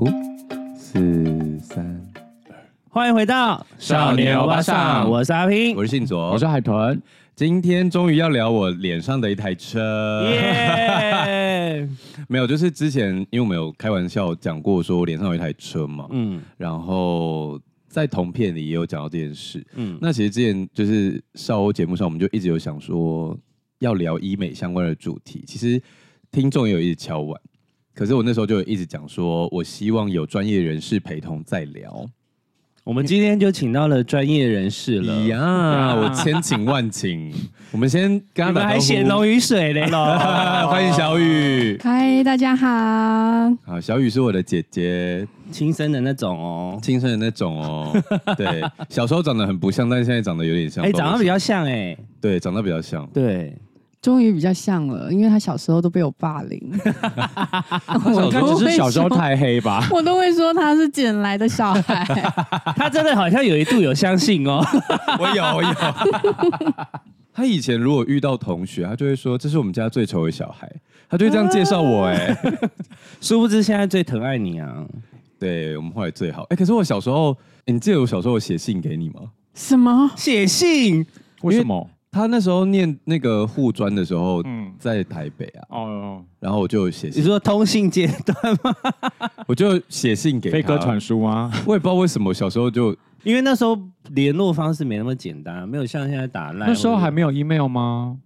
[0.00, 0.08] 五、
[0.76, 1.84] 四、三，
[2.48, 2.56] 二。
[2.90, 7.00] 欢迎回到少年欧巴桑，我是阿平，我是信佐，我是海豚。
[7.36, 11.88] 今天终于要聊我脸上的一台车，耶！
[12.28, 23.36] 没有，就是之前因为我们有开玩笑讲过，说我脸上有一台车嘛，嗯，然后在同片里也有讲到这件事，嗯，那其实之前就是少欧节目上，我们就一直有想说
[23.78, 25.80] 要聊医美相关的主题，其实
[26.32, 27.40] 听众也有一直敲碗，
[27.94, 32.04] 可是我那时候就一直讲说，我希望有专业人士陪同再聊。
[32.82, 35.94] 我们今天就请到了专业人士了呀！
[35.94, 37.32] 我千请万请，
[37.72, 40.04] 我们先跟他们还血浓于水嘞喽！
[40.68, 42.66] 欢迎小雨，嗨，大家好。
[43.64, 47.96] 好，小雨是我的姐姐，亲生的那种哦，亲生的那种哦。
[48.36, 50.84] 对，小时候长得很不像，但是现在长得有点像。
[50.84, 51.96] 哎，长得比较像哎。
[52.20, 53.06] 对，长得比较像。
[53.14, 53.56] 对。
[54.04, 56.60] 终于比较像了，因为他小时候都被我霸凌。
[58.04, 59.82] 我该只是小时候太黑吧？
[59.90, 62.04] 我都会说他是捡来的小孩。
[62.76, 64.62] 他真的好像有一度有相信哦。
[65.18, 65.70] 我有，我有。
[67.32, 70.70] 他以前如果遇到同学，他就会说：“这是我们家最丑的小孩。”
[71.08, 72.04] 他就会这样介绍我。
[72.04, 72.36] 哎，
[73.22, 74.84] 殊不知现在最疼爱你啊！
[75.38, 76.42] 对，我们后来最好。
[76.50, 77.34] 哎，可是我小时候，
[77.64, 79.22] 你记得我小时候写信给你吗？
[79.54, 80.10] 什么？
[80.14, 81.06] 写信？
[81.40, 81.88] 为什么？
[82.14, 84.40] 他那时候念那个护专的时候，
[84.78, 87.20] 在台北啊，哦，然后我就写信。
[87.20, 88.72] 你说通信阶段吗？
[89.48, 90.54] 我就写信给他。
[90.54, 91.50] 飞鸽传书吗？
[91.66, 93.76] 我也不知道为什么，小时候就因为那时候
[94.10, 96.68] 联络方式没那么简单，没有像现在打赖。
[96.68, 98.16] 那时候还没有 email 吗？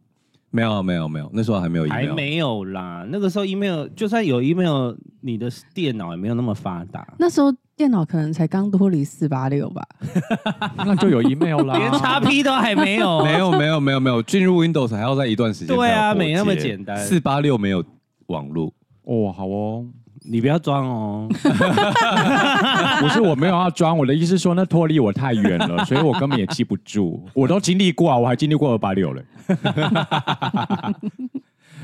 [0.51, 2.09] 没有，没有，没有，那时候还没有 email。
[2.09, 7.07] 还没有啦，那个时候 email 就算有 email，你的电脑也没有那么发达。
[7.19, 7.55] 那时候。
[7.79, 9.87] 电脑可能才刚脱离四八六吧，
[10.85, 15.77] 那就有 email 啦，连 XP 都还没有， 没有没有没有没有进入 Windows 还要在一段时间。
[15.77, 16.97] 对啊，没那么简单。
[16.97, 17.85] 四八六没有
[18.27, 18.75] 网络
[19.05, 19.87] 哦，好哦，
[20.31, 21.29] 你不要装哦。
[23.01, 27.27] 不是我没有要装，我的意思是说那脱离我太远了，所以我根本也记不住。
[27.35, 29.25] 我都经历过啊，我还经历过二八六嘞。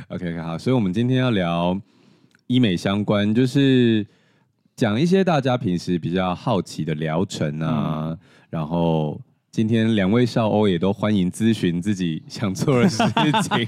[0.09, 1.81] OK，好，所以我们今天要聊
[2.47, 4.07] 医美相关，就是。
[4.77, 8.19] 讲一些大家平时比较好奇的疗程啊，嗯、
[8.51, 9.21] 然后
[9.53, 12.99] 今天两位少欧也都欢迎咨询自己想做的事
[13.45, 13.65] 情。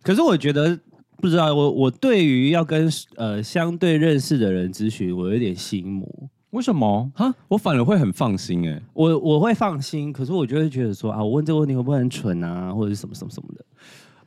[0.00, 0.78] 可是我觉得
[1.22, 6.04] 不知道，我我对于要跟呃相对认识的人咨询，我有点心魔。
[6.50, 7.08] 为什么？
[7.14, 13.64] 哈，我反而会很放心哎，我我会放心，可是我就会觉得说啊，我问这个问题会不会很蠢啊，或者是什么什么什么的。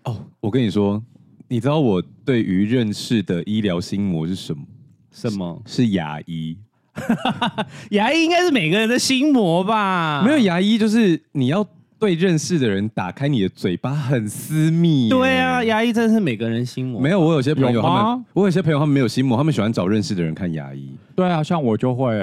[0.06, 1.04] 哦，我跟你说，
[1.50, 4.64] 你知道我对于认识的医疗心魔是什么？
[5.12, 6.58] 什么是牙医？
[7.92, 10.24] 牙医应该是每个人的心魔吧？
[10.26, 11.68] 没有牙医，就是你要
[12.00, 15.10] 对认识的人打开你的嘴巴，很私密。
[15.10, 17.02] 对啊，牙医真的是每个人心魔。
[17.02, 20.90] 没有，我有些朋友他们，我有些朋友他们没有心魔，他们喜欢找认识的人看牙医。
[21.16, 22.14] 对啊，像我就会。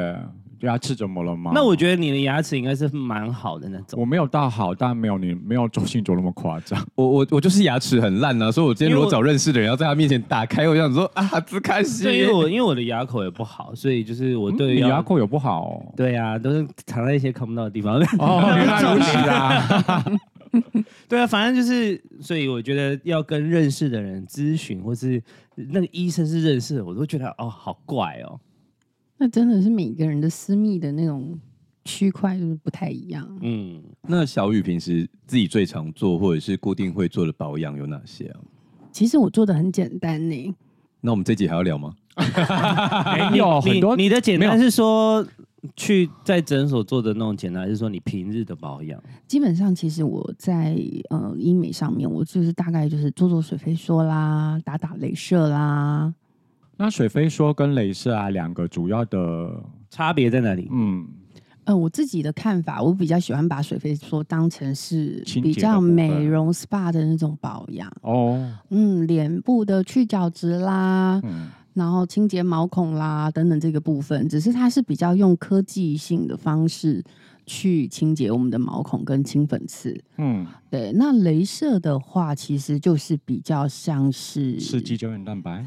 [0.62, 1.52] 牙齿怎么了吗？
[1.54, 4.00] 那我觉得你的牙齿应该是蛮好的那种。
[4.00, 6.80] 我没有大好，但没有你没有周信卓那么夸张。
[6.94, 12.12] 我我我就是牙齿很烂啊，所以我今天如果找认识的人要在他面前打开，我想说啊，只开心。
[12.12, 15.92] 因为我因为我的牙口也不好，所以就是我对、嗯、你牙口也不好、哦。
[15.96, 17.96] 对呀、啊，都是藏在一些看不到的地方。
[18.18, 20.04] 哦， 原来如此啊。
[21.08, 25.22] 对啊，反正就是，所以我觉得要跟认识的人咨询，或是
[25.54, 28.38] 那个医生是认识的，我都觉得哦，好怪哦。
[29.22, 31.38] 那真的是每个人的私密的那种
[31.84, 33.24] 区块就是不太一样。
[33.40, 38.40] 嗯，那小雨平时自己最常做或者是固定会做的保养有哪些啊？
[38.90, 40.54] 其实我做的很简单呢。
[41.00, 41.94] 那我们这集还要聊吗？
[43.30, 45.24] 没有很多，你的简单是说
[45.76, 49.00] 去在诊所做的那种简单，还是说你平日的保养？
[49.28, 50.76] 基本上，其实我在
[51.10, 56.12] 呃医美上面，我就是大概就是做做水飞梭啦，打打镭射啦。
[56.76, 60.68] 那水飞说跟镭射啊，两个主要的差别在哪里？
[60.72, 61.06] 嗯，
[61.64, 68.52] 呃，我自己的看法，我比较喜欢把水飞说当成是比较美容 SPA 的那种保养哦。
[68.70, 77.04] 嗯，脸部的去角质啦，嗯，然后清洁毛孔啦等等这个部分，只是它是比较用科技性的方式
[77.46, 79.96] 去清洁我们的毛孔跟清粉刺。
[80.16, 80.90] 嗯，对。
[80.94, 85.64] 那镭射的话，其实就是比较像是刺激胶原蛋白。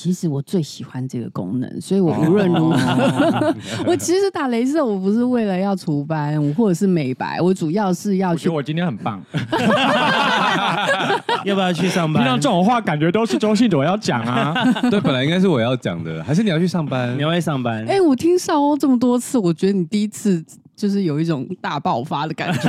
[0.00, 3.52] 其实我最喜欢这个功能，所以我无论如何，
[3.84, 8.42] 我其实打镭射，我不是为了要除斑，或者是美白，我主要是要去。
[8.42, 9.20] 我觉得我今天很棒，
[11.44, 12.22] 要不要去上班？
[12.22, 14.54] 听到这种话，感觉都是周信佐要讲啊。
[14.88, 17.18] 对，本来应该是我要讲的，还是你要去上班？
[17.18, 17.84] 你要去上班？
[17.88, 20.44] 哎、欸，我听少欧这么多次，我觉得你第一次
[20.78, 22.60] 就是有一种大爆发的感觉，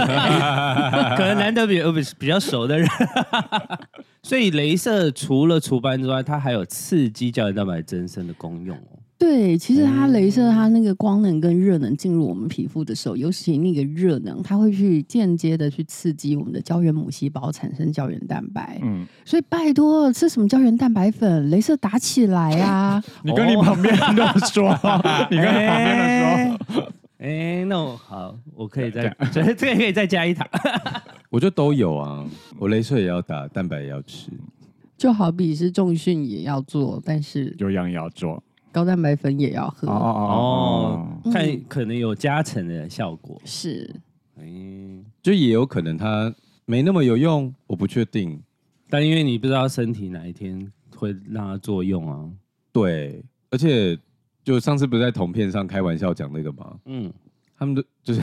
[1.15, 2.87] 可能难得比比比较熟的人。
[4.23, 8.97] 所以，镭射除了除斑之外，它还有刺激胶原蛋白增生的功用哦。
[9.17, 18.79] 对，其实它镭射它那个光能跟热能进入我们皮肤的时候，尤其那个热能，它会去间接的去刺激我们的胶原母细胞产生胶原蛋白。
[18.81, 23.03] 嗯，所以拜托吃什么胶原蛋白粉，镭射打起来啊！
[23.23, 24.71] 你跟你旁边人都说，
[25.29, 30.47] 你跟你旁边人说， 哎，那我好，我可以再，这个可以再加一堂。
[31.29, 32.25] 我觉得都有啊，
[32.57, 34.31] 我镭射也要打，蛋白也要吃，
[34.97, 38.41] 就好比是重训也要做，但是有氧也要做。
[38.71, 43.41] 高蛋白粉也要喝哦，哦，看可能有加成的效果。
[43.43, 43.93] 是，
[44.37, 46.33] 嗯，就也有可能它
[46.65, 48.41] 没那么有用，我不确定，
[48.89, 52.29] 但因为你不知道身体哪一天会让它作用啊，
[52.71, 53.97] 对，而且
[54.49, 56.75] 就上次不是在同片上开玩笑讲那个吗？
[56.85, 57.13] 嗯，
[57.55, 58.21] 他们都 就是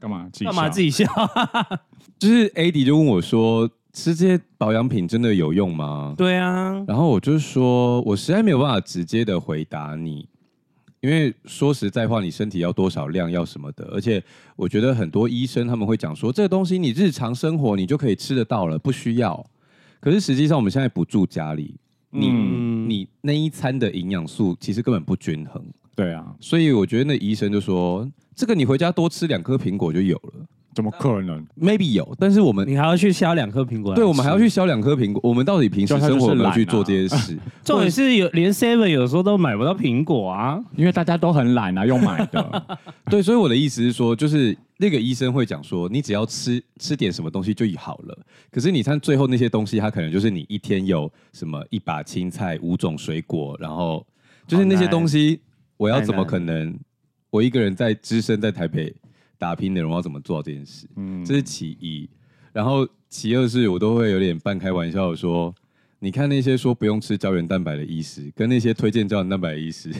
[0.00, 1.04] 干嘛干嘛自己笑，
[2.18, 3.70] 就是 AD 就问我说。
[3.92, 6.14] 吃这些保养品真的有用吗？
[6.16, 10.28] 对啊，然后我就说，我实在没有办法直接的回答你，
[11.00, 14.22] 因为说实在话，你身体要多少量，要什么的，而且
[14.54, 19.44] 我觉得很多医生他们会讲说，这个东西你日常生活你就可以吃得到了，不需要。
[19.98, 21.74] 可是实际上我们现在不住家里，
[22.10, 25.64] 你、嗯、你那一餐的营养素其实根本不均衡。
[25.94, 30.46] 对啊，所以我觉得那医生就说，这个你回家多吃两颗苹果就有了。
[30.72, 33.94] 怎么可能？Maybe 有，但是我们你还要去削两颗苹果。
[33.94, 35.20] 对，我们还要去削两颗苹果。
[35.24, 37.36] 我们到底平时生活有没有去做这些事？
[37.64, 42.78] 重点是有连 Seven 有时候都买不到苹果啊，因为大家都很懒啊，用买的。
[43.10, 48.16] 对，所以我的意思是说，就是那个医生会讲说，你只要吃吃点什么东西就好了。
[48.52, 54.06] 可是你看最后那些东西，它可能就是你一天有什么一把青菜、五种水果，然后
[54.46, 55.40] 就是那些东西，
[55.76, 56.78] 我要怎么可能？
[57.30, 58.94] 我一个人在只身在台北。
[59.40, 60.86] 打拼的人要怎么做这件事？
[60.96, 62.06] 嗯，这是其一。
[62.52, 65.54] 然后其二是我都会有点半开玩笑说，
[65.98, 69.90] 你看那些说不用吃胶原蛋白的医师，跟那些推荐胶原蛋白的医师，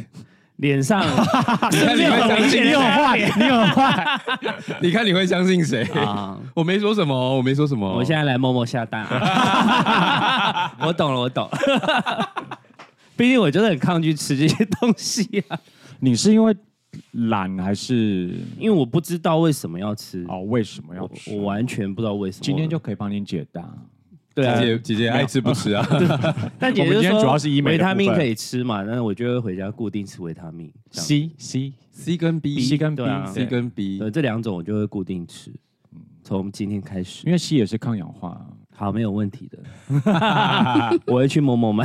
[0.57, 1.01] 脸上，
[1.73, 4.21] 你看你会相信你有坏，你有坏，
[4.83, 5.85] 你看你会相信谁？
[5.95, 7.91] 啊，我没说什么，我没说什么。
[7.91, 9.07] 我现在来默默下单。
[10.87, 11.49] 我懂了，我懂。
[13.17, 15.59] 毕竟我真的很抗拒吃这些东西啊。
[16.01, 16.55] 你是因为？
[17.13, 20.41] 懒还是因为我不知道为什么要吃哦？
[20.43, 21.33] 为什么要吃？
[21.33, 22.43] 我，我完全不知道为什么。
[22.45, 23.73] 今天就可以帮你解答。
[24.33, 25.85] 对啊，姐姐姐姐爱吃不吃啊？
[26.59, 28.85] 但姐姐今天主要是维他命可以吃嘛？
[28.85, 35.53] 但是我就会回家固定吃维他命，C C C 跟 B，C 跟 B，C 跟 B，对，这两种我就会固定吃。
[36.23, 38.41] 从今天开始，因为 C 也是抗氧化，
[38.75, 39.59] 好，没有问题的。
[41.07, 41.85] 我会去某某买。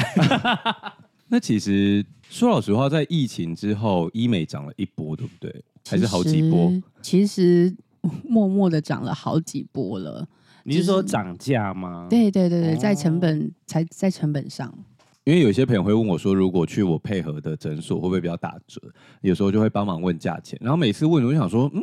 [1.28, 5.64] 那其实说老实话，在疫情之后，医美涨了一波，对不对？
[5.88, 6.72] 还是好几波？
[7.02, 7.76] 其实
[8.28, 10.28] 默默的涨了好几波了。
[10.64, 12.08] 你是说涨价吗？
[12.10, 14.74] 对对对对，在成本才在成本上。
[15.24, 18.80] 因为有些朋友会问我说，如果去我配合的诊所，会不会比较打折？
[19.22, 21.82] 有时候就会帮忙问价钱，然后每次问，我就想说，嗯，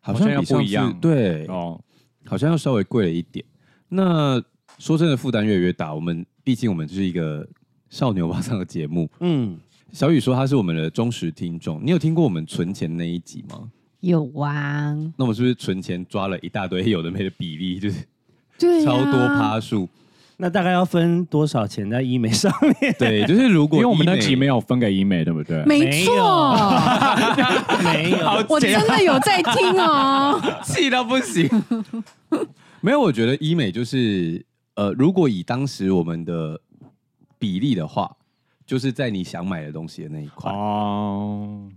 [0.00, 1.80] 好像要不一样，对哦，
[2.26, 3.42] 好像要稍微贵了一点。
[3.88, 4.42] 那
[4.78, 5.94] 说真的，负担越来越大。
[5.94, 7.48] 我们毕竟我们就是一个。
[7.90, 9.56] 少牛巴上的节目，嗯，
[9.92, 11.80] 小雨说他是我们的忠实听众。
[11.82, 13.70] 你有听过我们存钱那一集吗？
[14.00, 14.94] 有啊。
[15.16, 18.04] 那我们是不是存钱抓了一大堆有的没的比例，就是
[18.58, 19.88] 对、啊、超多趴数？
[20.36, 22.94] 那大概要分多少钱在医美上面？
[22.98, 25.64] 对，就是如果因为我们那集没有分给医美，对不对？
[25.64, 26.14] 没错，
[27.82, 28.18] 没有。
[28.48, 31.48] 我真的有在听哦， 气到不行。
[32.80, 36.60] 没有，我觉得医美就是呃，如果以当时我们的。
[37.38, 38.10] 比例的话，
[38.66, 40.52] 就是在你想买的东西的那一块。
[40.52, 41.68] 哦，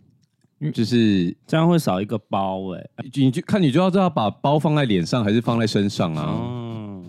[0.74, 7.04] 就是这样会少一个包哎、欸，你就看你就要知道把包放在脸上还是放在身上啊，哦、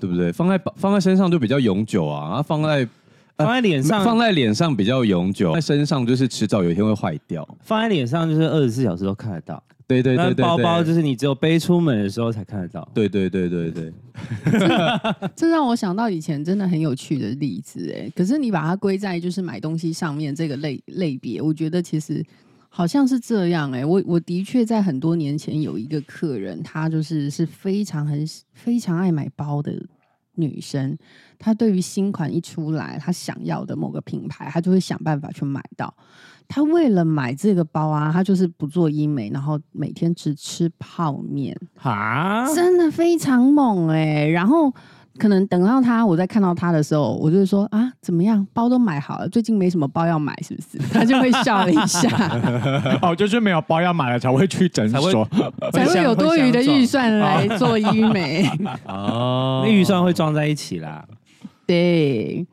[0.00, 0.32] 对不对？
[0.32, 2.88] 放在放在身上就比较永久啊，啊放在
[3.36, 4.04] 放在脸上。
[4.04, 9.62] 放在脸上比较永久，在身上就是迟早有一天会坏掉，放在脸上就是二十四小时都看得到。
[9.86, 12.88] 对对对，包包就是你只有背出门的时候才看得到。
[12.94, 13.92] 对对对对对，
[15.36, 18.10] 这让我想到以前真的很有趣的例子哎。
[18.16, 22.24] 可是你把它归在就是买东西上面这个类类别，我觉得其实
[22.70, 23.84] 好像是这样哎。
[23.84, 29.72] 我我的确在很多年前有一个客人，她就是是非常很非常爱买包的
[30.34, 30.96] 女生。
[31.38, 35.94] 她对于新款一出来，她想要的某个品牌，她就会想办法去买到。
[36.48, 44.30] 他为了买这个包啊，他就是不做医美，然后每天只吃泡面啊，真的非常猛哎、欸。
[44.30, 44.72] 然后
[45.18, 50.78] 可能等到他，我在看到他的时候，我就会说啊，怎么样，包都买好了，最近没什么包要买，是不是？
[50.92, 52.08] 他就会笑了一下。
[53.02, 55.28] 哦，就是没有包要买了才会去诊所，
[55.72, 58.48] 才会有多余的预算来做医美。
[58.86, 61.04] 哦，那预算会装在一起啦。
[61.66, 62.46] 对。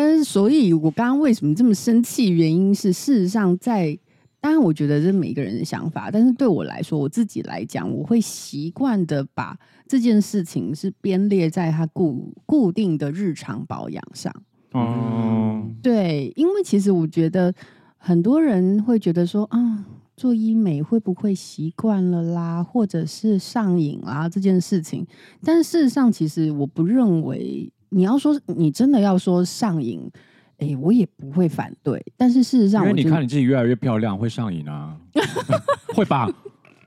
[0.00, 2.30] 但是，所以我刚刚为什么这么生气？
[2.30, 3.98] 原因是事实上在，
[4.40, 14.32] 当然我觉得这是每个人的想法，但是对我来说，我自己来讲，我会习惯的把这件事情是编列在他固固定的日常保养上。
[14.70, 17.52] 哦、嗯，对，因为其实我觉得
[17.96, 19.84] 很多人会觉得说啊，
[20.16, 25.04] 做医美会不会习惯了啦，或者是上瘾啦这件事情，
[25.42, 27.72] 但是事实上，其实我不认为。
[27.90, 30.10] 你要说你真的要说上瘾，
[30.58, 32.04] 哎、欸，我也不会反对。
[32.16, 34.96] 但是事实上，因为你看你自己越来越漂亮，会上瘾啊？
[35.94, 36.28] 会吧？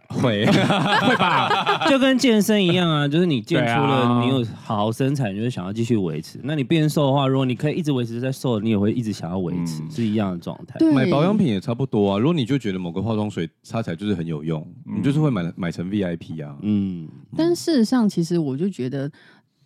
[0.10, 1.88] 会 会吧？
[1.90, 6.38] 就跟健身一样啊，就是你健出了，你有好好身材，你就想要继续维持。
[6.44, 10.78] 那你变瘦的话，如果你可以一直维持在瘦，你也会一直想要维持，嗯、是一样的状态。
[10.80, 12.18] 对，买保养品也差不多啊。
[12.20, 16.58] 如果你就觉得某个化妆水擦起来就是很有用，嗯、你就是会买买成 VIP 啊。
[16.62, 17.08] 嗯。
[17.38, 19.10] 但事实上，其实我就觉得。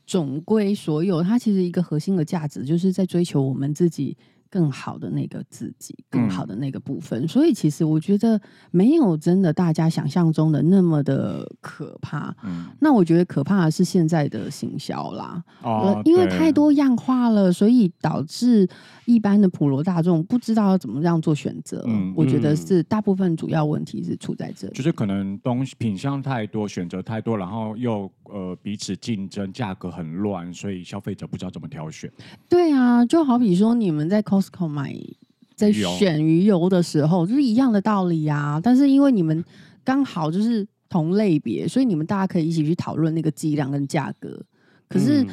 [0.05, 4.15] 总归所有，它其实一个核心的价值就是在追求我们自己
[4.49, 7.23] 更好的那个自己，更好的那个部分。
[7.23, 8.39] 嗯、所以其实我觉得
[8.71, 12.33] 没有真的大家想象中的那么的可怕。
[12.43, 18.65] 嗯，那我觉得可怕的是现在的行销啦，哦、因为太多样化了，所以导致
[19.05, 21.83] 一般的普罗大众不知道要怎么样做选择。
[21.87, 28.09] 嗯，我觉得是大部分主要问题是出在这里，就是可能东西品相太多，选择太多，然后又。
[28.25, 32.11] 呃，彼此竞争，价格很乱，所以消费者不知道怎么挑选。
[32.49, 34.95] 对啊，就好比说你们在 Costco 买，
[35.55, 38.59] 在选鱼油的时候，就是一样的道理啊。
[38.61, 39.43] 但是因为你们
[39.83, 44.41] 刚好就是同类别，所以你们大家可以一起去讨论那个剂量跟价格。
[44.87, 45.25] 可是。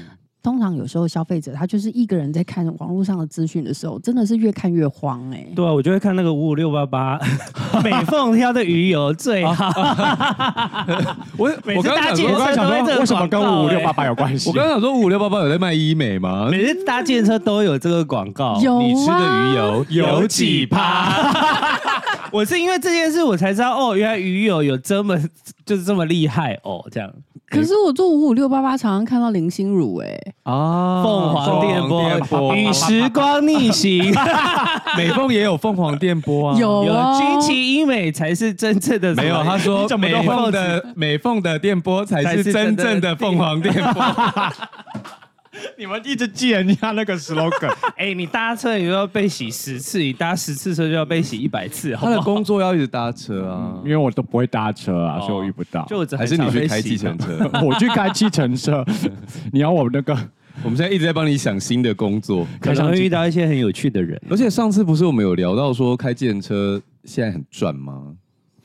[0.42, 5.52] 嗯通常有时候消费者他就是一个人在看网络上的资讯的时候，真的是越看越慌哎、欸。
[5.54, 7.20] 对啊，我就会看那个五五六八八
[7.84, 9.70] 美凤挑的鱼油最好。
[11.38, 14.50] 我我刚刚想说，我刚刚想说，为什么跟五五六八八有关系？
[14.50, 16.48] 我刚刚想说，五五六八八有在卖医美吗？
[16.50, 18.60] 每次搭计程车都有这个广告。
[18.60, 18.82] 有啊。
[18.82, 21.78] 你吃的鱼油有几趴？
[22.32, 25.16] 我是因为这件事我才知道哦，原来鱼油有这么
[25.64, 27.08] 就是这么厉害哦，这样。
[27.52, 31.82] 可是我做五五六八八，常常看到林心如哎、欸、啊，凤凰电
[32.28, 34.12] 波与时光逆行，
[34.96, 44.02] 美凤也有凤凰电波啊，有啊，军旗医美才是真正的没有，他说美凤的美凤的电波才是真正的凤凰电波。
[45.76, 52.06] 你们一直记人家那个 slogan， 哎、欸，你搭车你就要被洗十次，你搭十次车就要被洗一百次好好？
[52.06, 55.84] 他的工作要一直搭车啊，因为我都不会搭车啊，哦、所以我遇不到。
[55.86, 58.84] 就还是你去开计程车， 我去开计程车。
[59.52, 60.14] 你要我们那个，
[60.64, 64.20] 我们现在一直在帮你想新的工作，可能会遇到一些很有趣的人。
[64.30, 68.14] 而且上次不是我们有聊到说开计程车现在很赚吗？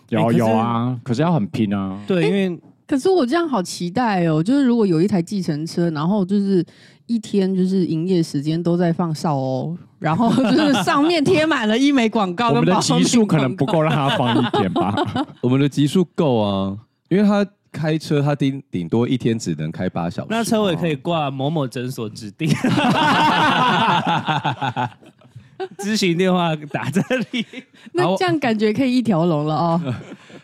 [0.10, 2.00] 有有啊，可是要很拼啊。
[2.08, 2.58] 对，因为。
[2.88, 4.42] 可是我这样好期待哦！
[4.42, 6.66] 就是如果有一台计程车，然后就是
[7.06, 12.52] 一天就是营业时间都在放少哦，然后 就是上面贴满了医美广告。
[12.52, 14.96] 我们的集数可能不够让他放一点吧？
[15.44, 16.78] 我们的集数够啊，
[17.10, 20.28] 因为他开车他顶顶多一天只能开八小时。
[20.30, 22.50] 那车尾可以挂某某诊所指定。
[25.80, 27.02] 咨询电话打这
[27.32, 27.44] 里，
[27.94, 29.82] 那这样感觉可以一条龙了哦。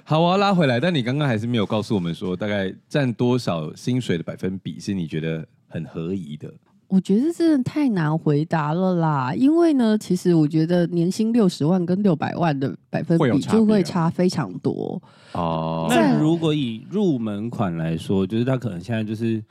[0.06, 6.54] 好，我要拉回来，但你刚刚还是没有告诉我们说，大概占多少薪水的百分比是你觉得很合宜的？
[6.88, 15.88] 我觉得真的太难回答了啦，因为呢，其实我觉得年薪六十万跟六百万的百分比就会差非常多哦。
[15.90, 19.44] 那如果以入门款来说，就是他可能现在就是。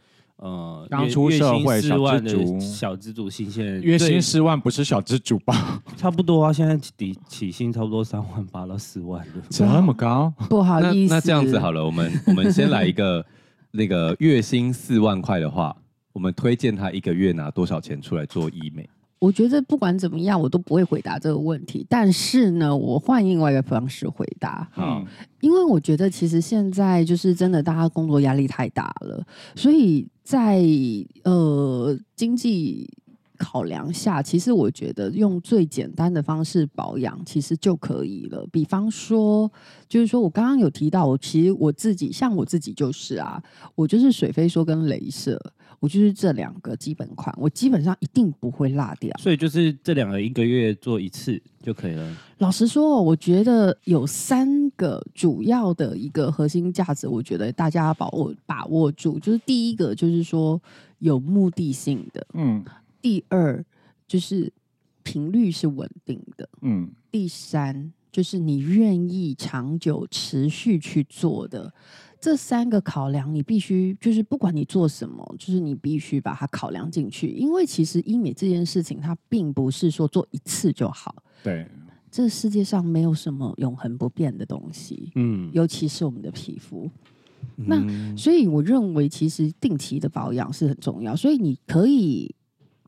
[0.43, 5.81] 呃，刚出社会小资族，小资族新鲜人，月薪四万不是小资族吧？
[5.97, 10.35] 差不多啊，现在底起薪差不多三万八到四万， 这么高？
[10.49, 13.25] 不好意思，那，那这样子好了，我们我们先来一个
[13.71, 15.77] 那个月薪四万块的话，
[16.13, 18.91] 我们推荐他一个月拿多少钱出来做医美？
[19.23, 21.87] 我觉得不管怎么样，我都不会回答这个问题。
[21.89, 24.69] 但是呢，我换另外一个方式回答。
[24.77, 25.07] 嗯，
[25.41, 29.25] 因为我觉得其实现在就是真的，大家工作压力太大了，
[29.55, 30.61] 所以在
[31.23, 32.91] 呃经济
[33.39, 38.45] 考量下，其实我觉得用最简单的方式保养其实就可以了。
[38.51, 39.49] 比方说，
[39.89, 43.41] 就是说我刚刚有提到，我其实我自己像我自己就是啊，
[43.77, 45.41] 我就是水飞梭跟镭射。
[45.83, 49.13] 我就是这两个基本款，我基本上一定不会落掉。
[49.19, 52.17] 所以就是这两个一个月做一次就可以了。
[52.39, 59.19] 老实说，我觉得有三个主要的一个核心价值，我觉得大家要把握把握住。
[59.19, 60.63] 就是第一个就是说
[61.01, 62.65] 有目的性的，嗯。
[63.01, 63.65] 第二
[64.07, 64.53] 就是
[65.03, 66.89] 频率是稳定的，嗯。
[67.11, 71.75] 第三就是你愿意长久持续去做的。
[72.23, 77.31] 这三个考量，你必须就是不管你做什么，就是你必须把它考量进去。
[77.31, 81.17] 因为其实医美这件事情，它并不是说做一次就好。
[81.43, 81.67] 对，
[82.13, 85.11] 这世界上没有什么永恒不变的东西。
[85.17, 86.89] 嗯，尤其是我们的皮肤。
[87.57, 91.17] 嗯、那所以我认为，其实定期的保养是很重要。
[91.17, 92.33] 所以你可以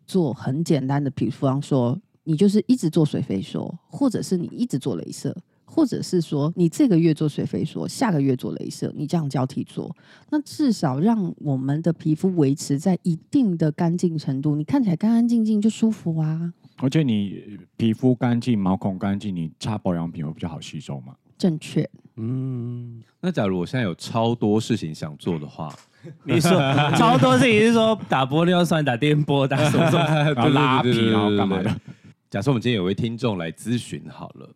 [0.07, 5.37] 做很简单的，比方说，你就是一直做水飞梭，或者是你一直做镭射。
[5.75, 9.95] 或者是说，你这个月做水飞梭，下个月做镭射，你这样交替做，
[10.31, 16.52] 那至少让我们的皮肤维持在一定的干净程度，你看起来干干净净就舒服啊。
[16.76, 21.16] 而且你皮肤干净、毛孔干净，你擦保养品会比较好吸收嘛？
[21.37, 21.88] 正确。
[22.16, 25.75] 嗯，那假如我现在有超多事情想做的话，
[26.23, 26.52] 你说
[26.97, 31.81] 超多事情是说打玻尿酸、打电波、打什么什么，然后拉皮，然后干嘛的？
[32.31, 34.49] 假设我们今天有位听众来咨询，好了。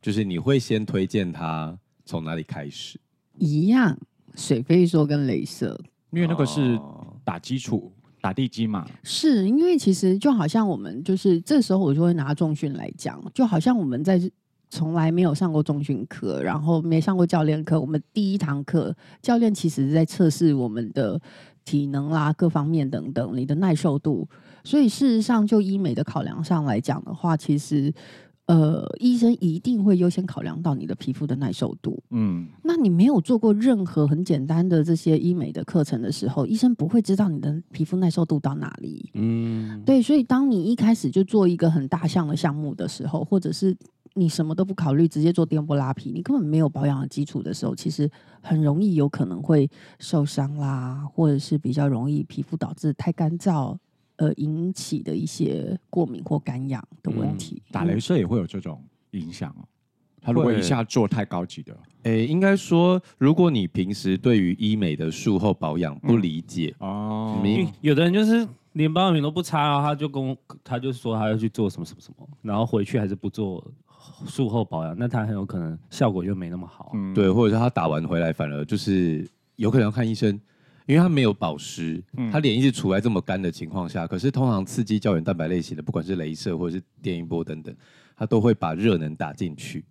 [0.00, 3.00] 就是你会先推荐他从哪里开始？
[3.38, 3.96] 一样，
[4.34, 5.78] 水飞梭跟镭射，
[6.10, 6.80] 因为那个是
[7.24, 8.86] 打基础、哦、打地基嘛。
[9.02, 14.20] 是因为其实就好像我们就是这时候我就会拿重训来讲，就好像我们在
[14.70, 21.20] 从来没有上过重训课，然后没上过教练课，我们第一堂课教练其实是在测试我们的
[21.64, 24.28] 体能啦、各方面等等，你的耐受度。
[24.64, 27.92] 所以事实上，就医美的考量上来讲的话，其实。
[28.48, 32.02] 呃，医生一定会优先考量到你的皮肤的耐受度。
[32.08, 39.10] 嗯，那你没有做过任何很简单的这些医美的课程的时候，医生不会知道你的皮肤耐受度到哪里。
[39.12, 43.76] 嗯，对，所以当你一开始就做一个很大项的项目的时候，或者是
[44.14, 53.76] 你什么都不考虑，直接做电波拉皮，你根本没有保养的基础的时候，其实很容易有可能会受伤啦，或者是比较容易皮肤导致太干燥。
[54.18, 58.80] 呃，引起的一些过敏或干痒的问题，嗯、打镭射也会有这种
[59.12, 59.66] 影响哦。
[60.20, 61.72] 他如果一下做太高级的，
[62.02, 73.64] 哎、欸，应该说，如果你平时对于医美的术后保养不理解、嗯、哦，你有的人就是连保养品都不擦，然后他就跟他就说他要去做什么什么什么，然后回去还是不做
[74.26, 76.90] 术后保养，那他很有可能效果就没那么好。
[76.94, 80.38] 嗯，对，或者是他打完回来反而就是有可能要看医生。
[80.88, 87.76] 因为它没有保湿，它脸一直处在这么干的情况下，可是通常刺激胶原蛋白类型的，不管是镭射或者是电音波等等，
[88.16, 89.84] 它都会把热能打进去。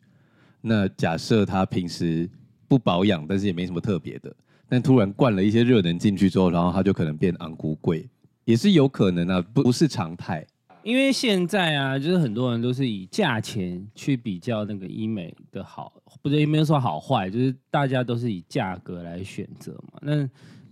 [0.59, 2.27] 那假设他平时
[2.67, 4.35] 不保养，但是也没什么特别的，
[4.67, 8.09] 但突然灌了一些热能进去之后，然后它就可能变昂贵贵，
[8.43, 10.43] 也是有可能啊，不不是常态。
[10.81, 19.99] 因为现在啊，就是很多人都是以价钱去比较那个医美的好，不是也没有说好坏，就是大家都是以价格来选择嘛。
[20.01, 20.27] 那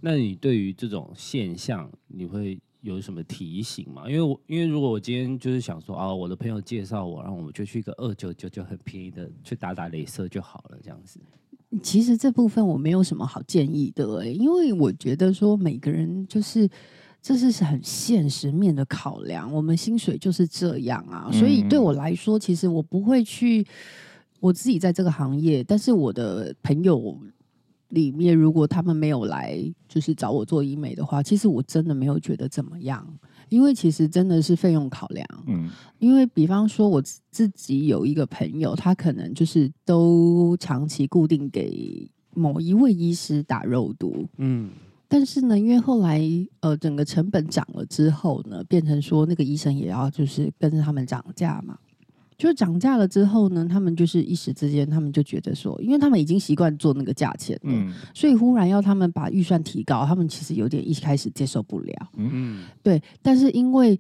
[0.08, 4.04] 那你对于这种现象，你会有什么提醒吗？
[4.08, 11.20] 因为我因为如果我今天就是想说啊，我的朋友介绍我，然后我们就去一个二九九就很便宜的去打打镭射就好了，这样子。
[11.82, 16.70] 其实这部分我没有什么好建议的，欸，因为我觉得说每个人就是
[17.20, 23.66] 这是很现实面的考量，我们薪水就是这样啊，所以对我来说，其实我不会去
[24.40, 27.20] 我自己在这个行业，但是我的朋友。
[27.90, 33.08] 里面如果他们没有来，就是找我做医美的话，其实我真的没有觉得怎么样，
[33.50, 35.28] 因为其实真的是费用考量。
[35.48, 35.70] 嗯，
[36.00, 44.28] 因为比方说我自己有一个朋友，他可能就是都长期固定给某一位医师打肉毒。
[44.38, 44.70] 嗯，
[45.08, 46.22] 但是呢，因为后来
[46.62, 51.78] 呃整个成本涨了之后呢，变成说那个医生也要就是跟着他们涨价嘛。
[52.38, 63.02] 就涨价了之后呢，他们就是一时之间，他们就觉得说，因为他们已经习惯做那个价钱了，嗯，所以忽然要他们把预算提高，他们其实有点一开始接受不了，嗯，对。
[63.22, 63.98] 但是因为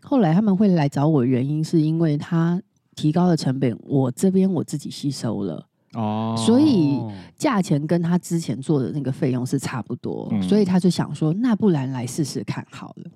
[0.00, 2.60] 后来他们会来找我，原因是因为他
[2.94, 7.00] 提高的成本，我这边我自己吸收了，哦，所以
[7.36, 13.10] 价钱跟他之前做的那个费用是差不多，嗯，所以他就想说，那不然来试试看好了。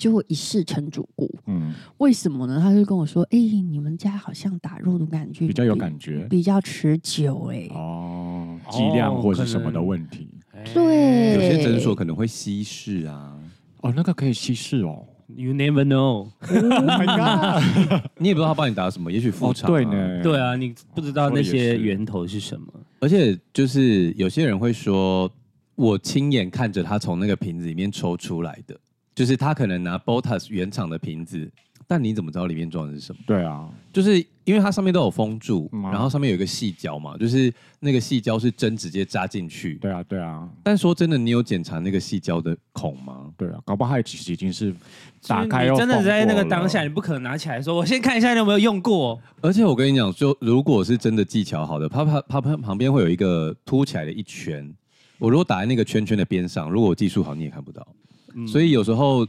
[0.00, 2.58] 就会一试成主顾，嗯，为什么呢？
[2.58, 10.26] 他就跟我说：“哎、欸，你们家好像打入的感觉比，比较有感觉，比较持久、欸。”哎，哦，剂量或是什么的问题。
[10.72, 13.38] 对，有些诊所可能会稀释啊。
[13.82, 15.04] 哦，那个可以稀释哦。
[15.36, 16.28] You never know。
[16.40, 18.02] Oh my god！
[18.16, 19.76] 你也不知道他帮你打什么，也许副厂、啊哦。
[19.76, 22.66] 对呢，对啊，你不知道那些源头是什么。
[23.00, 25.30] 而且就是有些人会说，
[25.74, 28.74] 我亲眼看着他从那个瓶子里面抽出来的。
[29.20, 31.46] 就是他可能拿 Botas 原厂的瓶子
[31.86, 33.20] 但你怎么知道里面装的是什么？
[33.26, 39.74] 对啊，就是因为它上面都有封住，嗯啊、然后上面有一个细胶嘛，就是那个细胶是针直接扎进去。
[39.74, 40.48] 对啊，对啊。
[40.62, 43.30] 但说真的，你有检查那个细胶的孔吗？
[43.36, 44.74] 对啊，搞不好它其实已经是
[45.26, 45.68] 打开。
[45.68, 54.72] 你真的在那个当下，你不可能拿起来说：“我先看一下你有没有用过。”而且我跟你讲，就如果是真的技巧好的，它它它它旁边会有一个凸起来的一圈。
[55.18, 57.86] 我如果打在那个圈圈的边上，如果我技术好，你也看不到。
[58.34, 59.26] 嗯、所以有时候。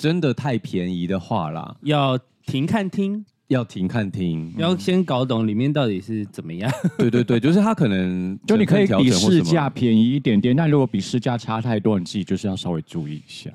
[0.00, 6.70] 真的太便宜的话啦，要停看听，要停看听，要先搞懂里面到底是怎么样。
[6.96, 13.50] 对对对，就是它可能 就你可以比市价便宜一点点，但如果比市价差太多，你自己就是要稍微注意一下。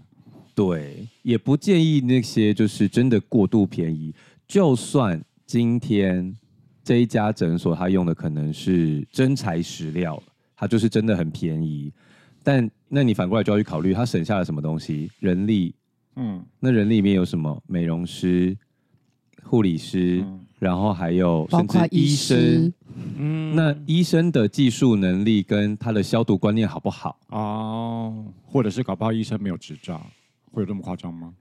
[0.53, 4.13] 对，也不建议那些就是真的过度便宜。
[4.45, 6.35] 就算今天
[6.83, 10.21] 这一家诊所他用的可能是真材实料，
[10.57, 11.89] 它就是真的很便宜，
[12.43, 15.73] 但那你反过来就要去考虑，他省下了什么东西，人力。
[16.15, 17.63] 嗯，那人力里面有什么？
[17.65, 18.55] 美容师、
[19.43, 22.73] 护理师，嗯、然后还有甚至医生。
[23.17, 27.17] 嗯，那医生的技术能力跟他的消毒观念好不好？
[27.29, 30.05] 哦，或者是搞不好医生没有执照，
[30.51, 31.33] 会有这么夸张吗？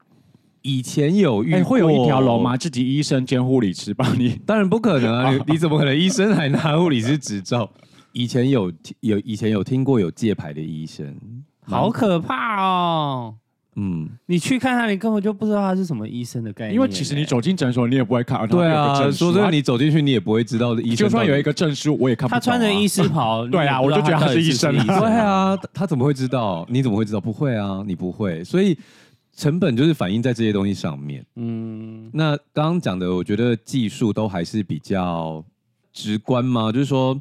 [0.63, 2.57] 以前有遇会有一条龙吗？
[2.57, 4.41] 自己医生兼护理师帮你？
[4.47, 5.31] 当然不可能啊！
[5.31, 7.71] 你， 你怎么可能医生还拿护理师执照？
[8.13, 11.15] 以前有有以前有听过有借牌的医生，
[11.63, 13.35] 好可怕哦！
[13.77, 16.75] 嗯，你去看他，你根本就不知道他是什么医生的概念。
[16.75, 18.47] 因为其实你走进诊所，你也不会看到。
[18.47, 20.97] 对啊，说真的，你走进去，你也不会知道的医生。
[20.97, 22.39] 就算有一个证书，我也看不到。
[22.39, 24.77] 他穿着医师袍， 对啊，我就觉得他是医生。
[24.85, 26.67] 对啊，他怎么会知道？
[26.69, 27.21] 你怎么会知道？
[27.21, 28.45] 不会啊，你不会。
[28.45, 28.77] 所以
[29.35, 31.25] 成本就是反映在这些东西上面。
[31.37, 35.43] 嗯，那刚刚讲的，我觉得技术都还是比较
[35.95, 36.71] 直观嘛。
[36.71, 37.19] 就是说，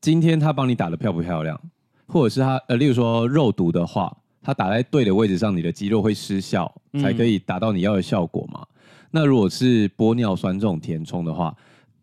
[0.00, 1.60] 今天他帮你打的漂不漂亮，
[2.06, 4.16] 或者是他呃，例如说肉毒的话。
[4.42, 8.62] 他打在对的位置上，你的肌肉会失效，才可以达到你要的效果嘛。
[8.62, 8.76] 嗯、
[9.10, 11.54] 那如果是玻尿酸这种填充的话，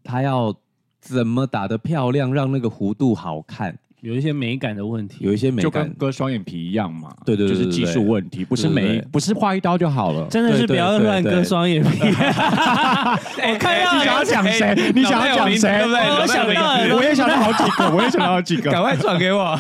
[0.03, 0.55] 它要
[1.01, 3.75] 怎么打的漂亮，让那个弧度好看？
[4.01, 7.09] 有一些美感的问题，有一些美感，就跟割双眼皮一样嘛。
[7.25, 10.27] 对对，对，就是技术问题，不是美，不是画一刀就好了。
[10.29, 11.99] 真的是不要乱割双眼皮。
[12.07, 14.91] 我看到你想要讲谁？
[14.93, 15.79] 你想要讲谁？
[15.79, 19.59] 对不对我想到，我也想到好几个， 我也想到好几个，赶快转给我。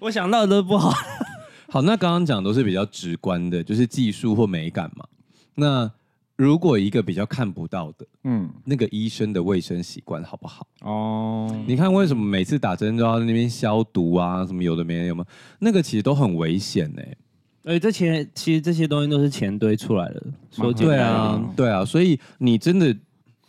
[0.00, 0.92] 我想到的都不好。
[1.68, 5.04] 好，那刚刚讲都是比较直观的，就是技术或美感嘛。
[5.56, 5.90] 那
[6.36, 10.66] 如果一个比较看不到的，嗯，那个医生的卫生习惯好不好？
[10.82, 14.44] 哦，你看为什么每次打针都要在那边消毒啊？
[14.46, 15.24] 什么有的没的有吗？
[15.58, 17.16] 那个其实都很危险呢、欸。
[17.64, 20.22] 哎，这钱其实这些东西都是钱堆出来的。
[20.50, 22.94] 说对啊，对啊，所以你真的，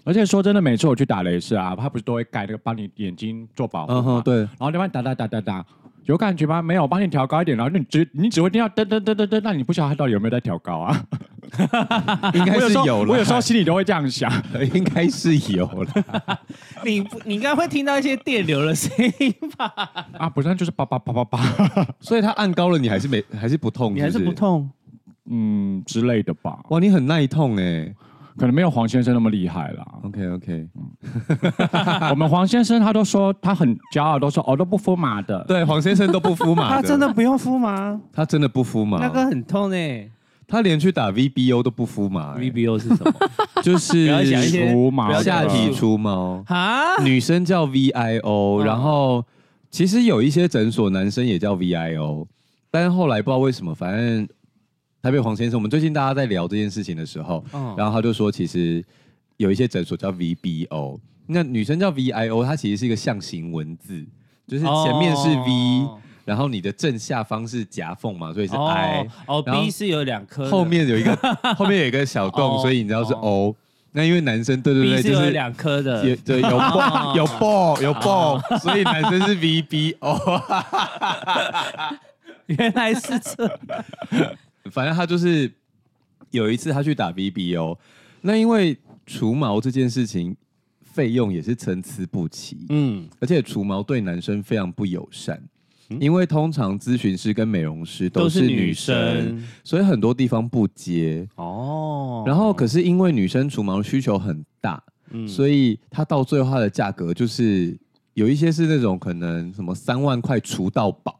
[0.04, 5.66] 而且说真的，每次我去打雷射啊，他不是都会盖那个帮你眼睛做保护哼，对，然后另外打打打打打。
[6.08, 6.62] 有感觉吗？
[6.62, 11.04] 没有，我帮你调高一点，然后你只你只会听到噔噔噔噔噔，那你不晓得他到底有没有在调高啊？
[12.34, 13.12] 应该是有了。
[13.12, 14.32] 我有时候心里都会这样想，
[14.74, 16.40] 应该是有了。
[16.84, 19.72] 你你应该会听到一些电流的声音吧？
[20.18, 21.40] 啊，不是，就是叭叭叭叭叭。
[22.00, 24.06] 所以他按高了，你还是没还是不痛是不是？
[24.06, 24.70] 你还是不痛？
[25.30, 26.60] 嗯，之类的吧。
[26.70, 27.94] 哇，你很耐痛哎。
[28.38, 29.86] 可能没有黄先生那么厉害啦。
[30.04, 30.68] OK OK，
[32.12, 35.44] 我们黄先生他都说他很骄傲，都说哦都不敷麻的。
[35.48, 36.70] 对，黄先生都不敷麻。
[36.70, 38.00] 他真的不用敷麻？
[38.14, 39.00] 他真的不敷麻？
[39.00, 40.10] 那个很痛哎。
[40.50, 42.38] 他连去打 VBO 都不敷麻。
[42.38, 43.14] VBO 是什么？
[43.62, 44.08] 就是
[44.72, 47.04] 除毛，下体除毛啊。
[47.04, 49.26] 女生叫 VIO，然后
[49.70, 52.26] 其实有一些诊所男生也叫 VIO，
[52.72, 54.26] 但是后来不知道为什么，反正。
[55.02, 58.84] 台北黄先生，我们最近大家在聊这件事情的时候，哦、然后他就说，其实
[59.38, 64.06] 有一些诊所叫 VBO，那女生叫 VIO，它其实是一个象形文字，
[64.48, 71.16] 就是前面是 V，、哦、然后你的正下方是夹缝嘛，所以是 I，哦，B 是有两颗，后面有一个
[71.56, 73.56] 后面有一个小洞，哦、所以你知道是 O。
[73.94, 80.42] 那因为男生对对对，就是有两颗的，对，有 ball 有 ball 有 ball，所以男生是 VBO，
[82.48, 83.60] 原来是这。
[84.70, 85.52] 反正他就是
[86.32, 87.78] 有一次他去打 VBO，
[88.22, 90.36] 那因为除毛这件事情
[90.82, 95.42] 费用也是参差不齐，嗯，而且除毛对男生非常不友善，
[95.90, 101.28] 嗯、因为通常咨询师跟美容师都是女生，女生所以很多地方不接。
[101.36, 102.24] 哦。
[102.26, 107.78] 然后可是因为女生除毛需求很大，嗯，所以他到最后它的价格就是
[108.16, 111.20] 有一些是那种可能什么三万块除到饱。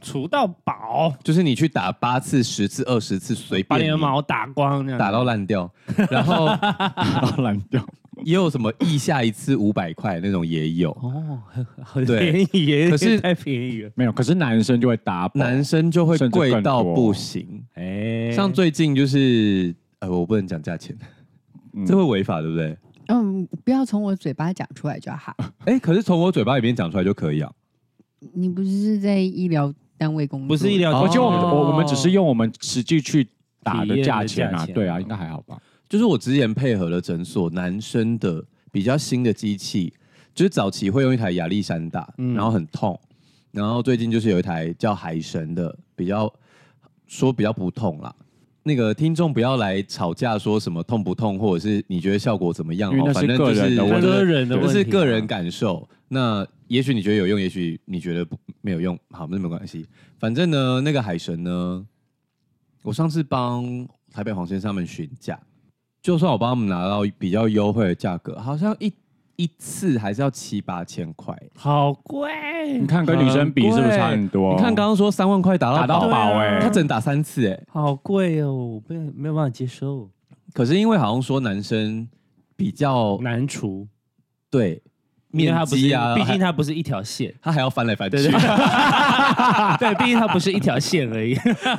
[0.00, 5.70] 除到饱，就是你去打八次、十次、二十次，随便把你的毛打光，打到烂掉，
[6.10, 7.84] 然后打到烂掉。
[8.24, 11.40] 也有什么腋下一次五百块那种也有哦，
[11.84, 13.90] 很便宜耶，可是太便宜了。
[13.94, 17.62] 没有，可是男生就会打，男生就会贵到不行。
[17.74, 20.96] 哎，像最近就是呃，我不能讲价钱，
[21.86, 22.76] 这会违法对不对？
[23.06, 25.36] 嗯，不要从我嘴巴讲出来就好。
[25.64, 27.48] 哎，可是从我嘴巴里面讲出来就可以啊。
[28.34, 30.48] 你不是在医疗单位工作？
[30.48, 33.28] 不是医疗，而且我我我们只是用我们实际去
[33.62, 35.60] 打的价钱啊，对啊，应该还好吧？
[35.88, 39.92] 就是我之前配合了诊所男生的比较新的机器，
[40.34, 42.98] 就是早期会用一台亚历山大，然后很痛，
[43.50, 46.32] 然后最近就是有一台叫海神的，比较
[47.06, 48.14] 说比较不痛啦。
[48.68, 53.10] 那个听众不要来吵架，说什么痛不痛，或者是你觉得效果怎么样哦？
[53.14, 55.88] 反正就是个人的，就是个人感受。
[56.06, 59.86] 那也许你觉得有用，也许你觉得不没有用，好，那没关系。
[60.18, 61.86] 反正呢，那个海神呢，
[62.82, 63.64] 我上次帮
[64.12, 65.40] 台北黄先生他们询价，
[66.02, 68.92] 就算我帮他们拿到比较优惠的价格，好像一。
[69.38, 72.28] 一次还是要七八千块，好贵！
[72.76, 74.56] 你看跟女生比是不是差很多？
[74.56, 80.10] 你看刚刚说三万块打到打到宝哎，他只能打三次哎，好贵哦，我没没有办法接受。
[80.52, 82.08] 可是因为好像说男生
[82.56, 83.86] 比较难除，
[84.50, 84.82] 对。
[85.30, 88.16] 面积啊，毕竟它不是一条线，它还要翻来翻去。
[88.16, 88.30] 对，
[89.78, 91.36] 对，毕竟它不是一条线而已。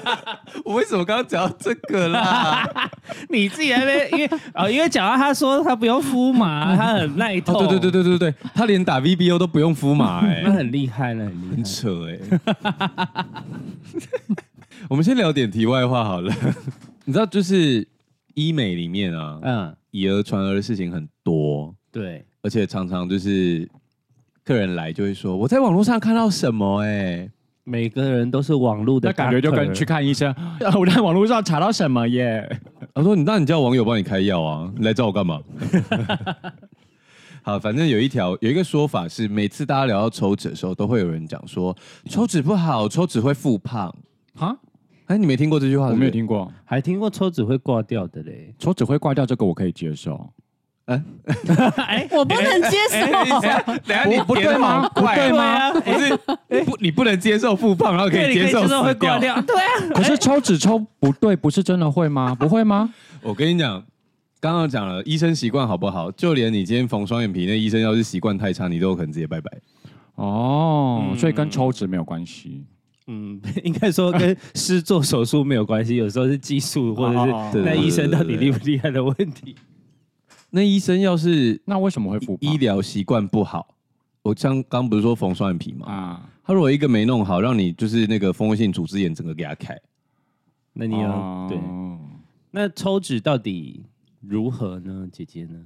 [0.63, 2.63] 我为什么刚刚讲到这个啦？
[3.29, 7.67] 你自己那边因为啊，因为讲到他说他不用敷麻，他很耐痛。
[7.67, 12.19] 对对对对对对，他连打 VBO 都不用敷麻，哎，那很厉害了，很扯哎。
[14.87, 16.33] 我们先聊点题外话好了。
[17.05, 17.87] 你知道，就是
[18.35, 21.13] 医美里面啊，嗯，以讹传讹的事情很多。
[21.91, 22.25] 对。
[22.41, 23.69] 而且常常就是
[24.45, 27.29] 客人来就会说，我在网络上看到什么，哎，
[27.63, 30.33] 每个人都是网络的感觉，就跟去看医生。
[30.79, 32.49] 我在网络上查到什么耶？
[32.95, 34.71] 他说，你那你叫网友帮你开药啊？
[34.77, 35.41] 你来找我干嘛？
[37.43, 41.75] 好，反正有一条有一个说法是，每次大家聊到抽脂的时候，都会有人讲说
[42.05, 43.93] 抽脂不好，抽脂会复胖。
[44.35, 44.57] 哈？
[45.07, 45.87] 哎，你没听过这句话？
[45.87, 48.53] 我没有听过，还听过抽脂会挂掉的嘞。
[48.59, 50.31] 抽脂会挂掉，这个我可以接受。
[50.89, 51.05] 嗯，
[51.77, 53.39] 哎，我不能接受。
[53.85, 54.89] 等下你不对吗？
[54.89, 55.71] 不对吗？
[55.71, 56.17] 不是，
[56.65, 59.39] 不，你不能接受复胖，然后可以接受会挂掉。
[59.43, 59.93] 对啊。
[59.93, 62.33] 可是抽脂抽不对，不是真的会吗？
[62.33, 62.91] 不会吗？
[63.21, 63.83] 我跟你讲，
[64.39, 66.09] 刚刚讲了，医生习惯好不好？
[66.11, 69.51] 就连你今天缝双眼皮，那医生要是习惯太差，你都有可能直接拜拜。
[70.15, 72.63] 哦，所以跟抽脂没有关系。
[73.05, 77.13] 嗯， 应该说跟是做手术没有关系，有时候是技术或者
[77.51, 79.55] 是那医生到底厉不厉害的问题。
[80.51, 83.75] 那医生要是那为什么会复医疗习惯不好？
[84.21, 85.87] 我像刚不是说缝双眼皮吗？
[85.87, 89.79] 啊，他如果一个没弄好，让你就是那个蜂窝性组织炎整个给他开，
[90.73, 91.57] 那你要、哦、对。
[92.51, 93.85] 那抽脂到底
[94.19, 95.07] 如何呢？
[95.11, 95.63] 姐姐呢？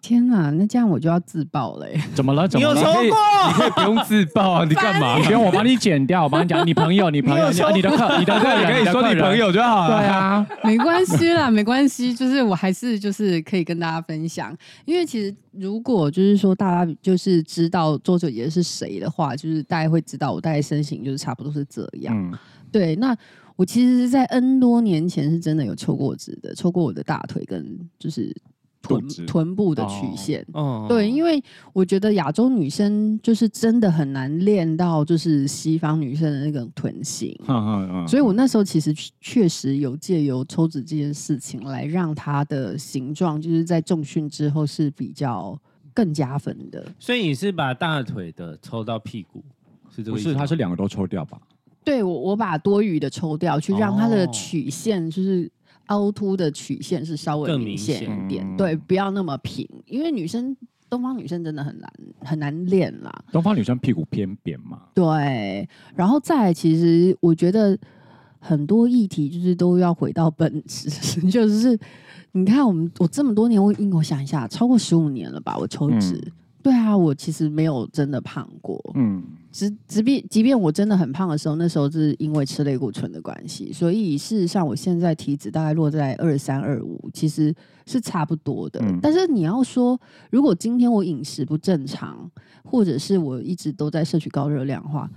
[0.00, 1.86] 天呐，那这样我就要自爆了。
[2.14, 2.48] 怎么了？
[2.48, 2.74] 怎么了？
[2.74, 3.18] 你有抽过？
[3.48, 4.64] 你可以不用自爆啊！
[4.64, 5.18] 你干嘛？
[5.18, 6.24] 不用，我帮你剪掉。
[6.24, 9.98] 我帮你讲，你朋友，你朋友，你你的客，你的客，你可以说你朋友就好了。
[9.98, 12.14] 对啊，没关系啦，没关系。
[12.14, 22.14] 就是我还是就是可以跟大家分享，因为其实如果就是说大家就是知道周九爷是谁的话，就是大家会知道我大概身形就是差不多是这样。
[22.16, 22.36] 嗯，
[22.72, 22.96] 对。
[22.96, 23.14] 那
[23.56, 28.34] 我其实，在 N 多年前是真的有抽过脂的，抽过我的大腿跟就是。
[28.82, 45.56] 臀臀部的曲线，哦、对，因为我觉得亚洲女生就是真的很难练到就是西方女生的那个臀型，嗯嗯嗯、所以我那时候其实确实有借由抽脂这件事情来让她的形状，就是在重训之后是比较
[45.92, 46.84] 更加分的。
[46.98, 49.44] 所以你是把大腿的抽到屁股，
[49.94, 50.28] 是这个意思？
[50.28, 51.38] 不是，他是两个都抽掉吧？
[51.84, 55.50] 对，我我把多余的抽掉，去让它的曲线就是。
[55.90, 60.56] 凹凸的曲线是稍微明显一点，嗯、对，不要那么平，因为女生
[60.88, 63.24] 东方女生真的很难很难练啦。
[63.30, 67.78] 东方女生屁股偏扁嘛，对，然后再来，其实我觉得
[68.38, 70.88] 很多议题就是都要回到本质，
[71.30, 71.78] 就是
[72.32, 76.14] 你看我们我这么多年，我我想一下，超过十五年了吧，我抽脂。
[76.14, 78.78] 嗯对啊，我其实没有真的胖过。
[78.94, 87.54] 嗯，即即便即便我真的很胖的时候，那时候是因为吃类固醇的关系，所以事实上我现在体脂大概落在二三二五，其实
[87.86, 88.80] 是差不多的。
[88.82, 89.98] 嗯，但是你要说，
[90.30, 92.30] 如果今天我饮食不正常，
[92.62, 95.10] 或者是我一直都在摄取高热量的话，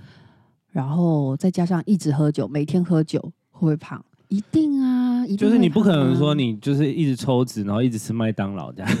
[0.70, 4.02] 然后再加上一直喝酒，每天喝酒会不会胖？
[4.28, 8.90] 一定啊，一定啊，就是你不可能说你就是一直抽脂，然后一直吃麦当劳这样。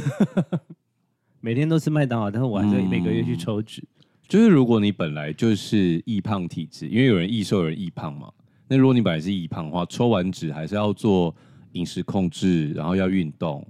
[1.44, 3.82] 每天都吃麦当劳，但是我还是每个月去抽脂。
[3.82, 8.32] 嗯，就是如果你本来就是易胖体质，因为有人易瘦，有人易胖嘛。
[8.66, 11.36] 那如果你本来是易胖的话，抽完脂还是要做
[11.72, 13.62] 饮食控制，然后要运动。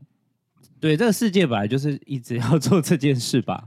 [0.79, 3.65] 对，这个世界本来就是一直要做这件事吧。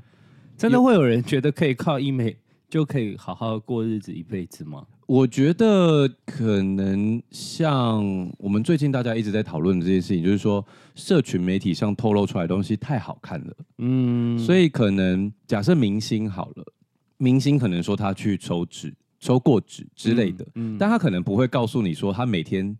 [0.55, 2.33] 真的会有人觉得可以靠医美
[2.69, 4.85] 就可以好好过日子一辈子吗？
[5.05, 8.03] 我觉得可能像
[8.37, 16.65] 我们最近大家一直在讨论的这件事情，就是说社群媒体上透露出来的东西太好看了，嗯，所以可能假设明星好了，
[17.17, 22.77] 明星可能说他去抽脂、抽过脂之类的，嗯，嗯，但他可能不会告诉你说他每天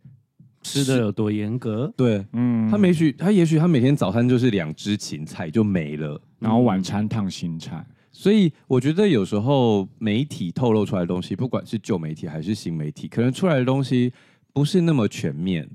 [0.63, 7.88] 吃的有多严格，对，嗯，他也许他也许他每天早餐就是两只芹菜就没了，然后晚餐烫青菜。
[8.17, 14.12] 所以我觉得有时候媒体透露出来的东西，不管是旧媒体还是新媒体，可能出来的东西
[14.53, 15.69] 不是那么全面，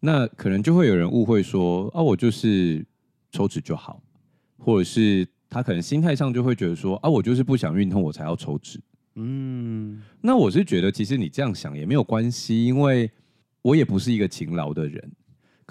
[0.00, 2.82] 那可能就会有人误会说啊，我就是
[3.30, 4.02] 抽脂就好，
[4.56, 8.80] 或者是他可能心态上就会觉得说啊，我就是不想运动，我才要抽脂。
[9.16, 13.10] 嗯，那我是觉得其实你这样想也没有关系，因为
[13.60, 15.12] 我也不是一个勤劳的人。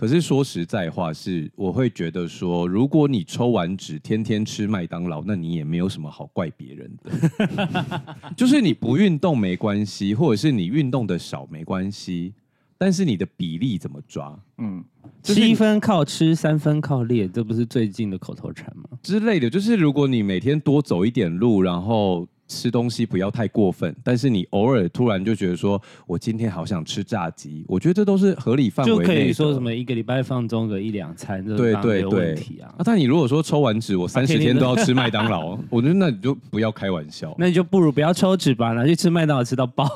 [0.02, 8.16] 可是说实在话，是我会觉得说，如果你抽完脂天天吃麦当劳，那你也没有什么好怪别人的。
[8.36, 12.34] 就是你不运动没关系，或者是你运动的少没关系，
[12.80, 14.36] 但是你的比例怎么抓？
[14.58, 14.84] 嗯，
[15.22, 18.90] 七分靠吃，三分靠练，这不是最近的口头禅吗？
[19.04, 22.28] 之类的，就是如果你每天多走一点路，然后。
[22.52, 29.00] 吃东西不要太过分，但是你偶尔突然就觉得说，我今天好想吃炸鸡，我觉得这都是合理范围内。
[29.00, 32.76] 就可以说什么一个礼拜放纵个一两餐，对对对，啊。
[32.78, 39.88] 啊，但你如果说抽完脂，我三十天都要吃麦当劳， 我觉得那你就不要开玩笑，那你就不如不要抽脂吧，拿去吃麦当劳吃到饱。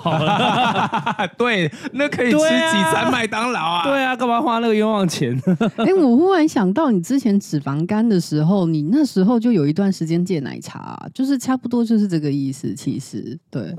[1.37, 3.83] 对，那可以吃几餐麦当劳啊？
[3.83, 5.37] 对啊， 干嘛花那个冤枉钱？
[5.77, 12.44] 哎、欸，我忽然想到，你之前脂肪肝的时候，你那时候就有一段时间戒奶茶，啊，就是差不多就是这个意思。
[12.45, 13.75] 意思其实对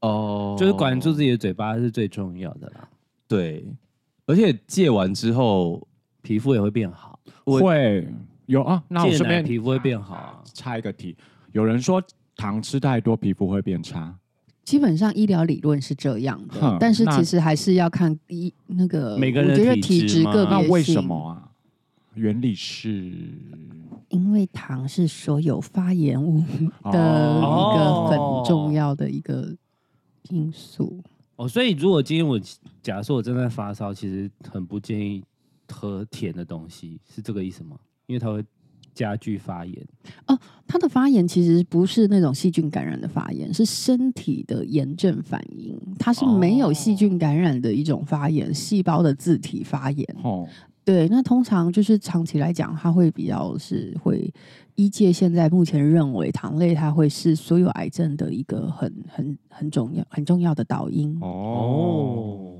[0.00, 2.88] 哦，就是管住自己的嘴巴是最重要的啦。
[3.28, 3.64] 对，
[4.26, 5.86] 而且戒完之后
[6.22, 8.08] 皮肤也会变好，会
[8.46, 8.82] 有啊。
[8.88, 10.42] 那我这边皮肤会变好啊。
[10.54, 11.16] 插一个题，
[11.52, 12.02] 有人说
[12.34, 14.14] 糖吃太多皮肤会变差，
[14.64, 20.66] 基本上医疗理论是这样的，但是其实还是要看一那个每个人的体质个别性。
[20.66, 21.50] 那为什么啊？
[22.14, 23.12] 原理是。
[24.10, 26.40] 因为糖是所有发炎物
[26.92, 29.56] 的一个很重要的一个
[30.28, 31.02] 因素
[31.36, 32.38] 哦，所以如果今天我
[32.82, 35.24] 假设我正在发烧，其实很不建议
[35.68, 37.78] 喝甜的东西，是这个意思吗？
[38.06, 38.44] 因为它会
[38.92, 39.86] 加剧发炎
[40.26, 40.38] 哦。
[40.66, 50.48] 它的发炎其实不是那种细菌感染的发炎，是身体的炎症反应，它是没有细菌感染的一种发炎，细胞的自体发炎哦。
[50.84, 54.32] 对，那通常就是长期来讲，它会比较是会
[54.74, 62.58] 医界现在目前认为糖类它会是所有癌症的一个很很很重要很重要的导因哦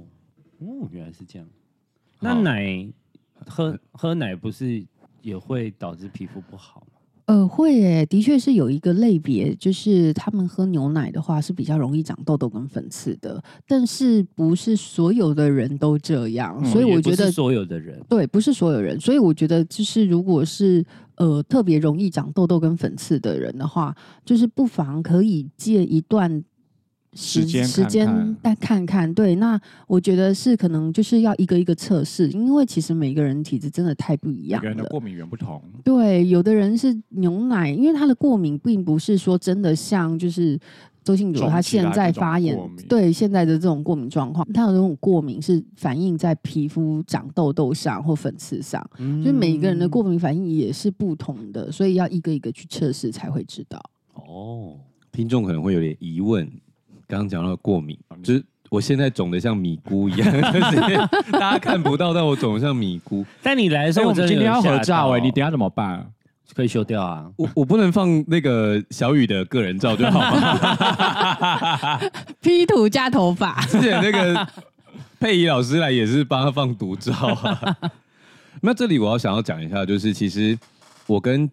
[0.58, 1.48] 哦，原来是这样。
[2.20, 2.86] 那奶
[3.46, 4.84] 喝喝奶不是
[5.22, 6.89] 也会导致皮肤不好吗？
[7.30, 20.84] 呃，会诶，的确是有一个类别，就是他们喝牛奶的话是比较容易长痘痘跟粉刺的，但是不是所有的人都这样，嗯、所以我觉得所有的人对，不是所有人，所以我觉得就是如果是
[21.18, 26.42] 呃特别容易长痘痘跟粉刺的人的话，就是不妨可以借一段。
[27.14, 35.60] 时间时间再看看，对，那我觉得是可能就是要一个一个测试，因为其实每个人体质真的太不一样了，每个人的过敏源不同。
[35.82, 40.56] 对，有的人是牛奶，因为他的过敏并不是说真的像就是
[41.02, 42.56] 周信哲他现在发炎，
[42.88, 53.82] 对现在的这种过敏状况，他有这种过敏是反映在皮肤长痘痘上或粉刺上，嗯，就是每一个人的过敏反应也是不同的，所以要一个一个去测试才会知道。
[54.14, 54.76] 哦，
[55.10, 56.48] 听众可能会有点疑问。
[57.10, 60.96] 刚刚讲到过敏，就是我现在肿的像米菇一样， 就是
[61.32, 63.26] 大家看不到，但我肿的像米菇。
[63.42, 66.06] 但你来的时候，我们今天要合照哎，你等下怎么办？
[66.54, 67.28] 可以修掉啊。
[67.36, 72.00] 我我不能放那个小雨的个人照就好吗
[72.40, 73.60] ？P 图加头发。
[73.62, 74.46] 之前那个
[75.18, 77.76] 佩仪老师来也是帮他放独照啊。
[78.62, 80.56] 那这里我要想要讲一下，就是其实
[81.06, 81.50] 我跟。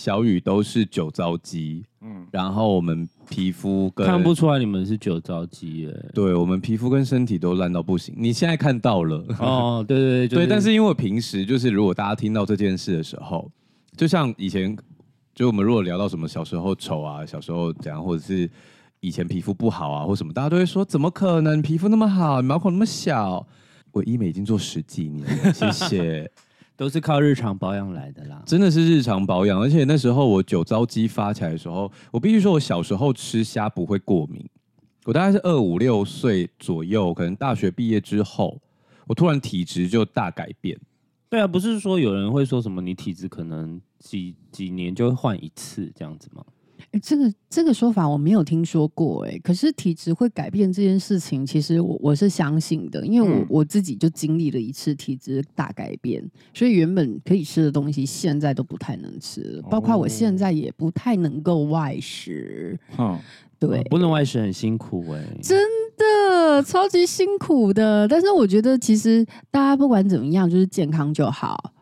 [0.00, 8.14] 小雨都是酒糟肌，嗯，然后我们皮肤跟看不出来你们是酒糟肌耶，对，我们皮肤跟身体都烂到不行。
[8.16, 13.52] 你现在看到了哦，对对对，就是、对，但是因为我平时就是如果大家听到这件事的时候，
[13.94, 14.74] 就像以前，
[15.34, 18.50] 就我们如果聊到什么小时候丑啊，小时候怎样，或者是
[19.00, 23.46] 以前皮肤不好啊，或什么，大家都会说怎么可能皮肤那么好，毛孔那么小？
[23.92, 26.30] 我医美已经做十几年了，谢谢。
[26.80, 29.60] 都是靠日常保养来的啦，真的是日常保养。
[29.60, 34.42] 而且那时候我酒糟肌发起来的时候，我必须说，我小时候吃虾不会过敏。
[35.04, 38.58] 我大概是二五六岁左右，可能大学毕业之后，
[39.06, 40.80] 我突然体质就大改变。
[41.28, 46.42] 对啊，不是说有人会说什么你体质可能几几年就会换一次这样子吗？
[46.98, 62.78] 这个这个说法我没有听说过哎，可是体质会改变这件事情，其实我我是相信的，因为我、嗯、我自己就经历了一次体质大改变，所以原本可以吃的东西现在都不太能吃了，包括我现在也不太能够外食。
[62.98, 63.16] 嗯，
[63.58, 65.56] 对，不能外食很辛苦哎，真
[65.96, 68.08] 的超级辛苦的。
[68.08, 71.72] 但是我觉得其实大家不管怎么样，就是健康就好。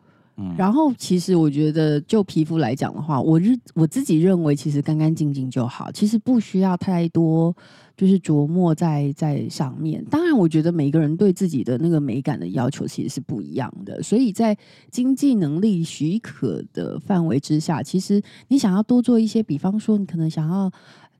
[0.57, 7.55] 然后，其实我觉得，就皮肤来讲的话，我日我自己认为，其实干干净净就好，其实不需要太多，
[7.97, 10.03] 就是琢磨在在上面。
[10.05, 14.57] 当然，我觉得每个人对自己的那个美感的要求其实是不一样的，所以在
[14.89, 20.71] 经济能力许可的范围之下，其实你想要多做一些，比方说，你可能想要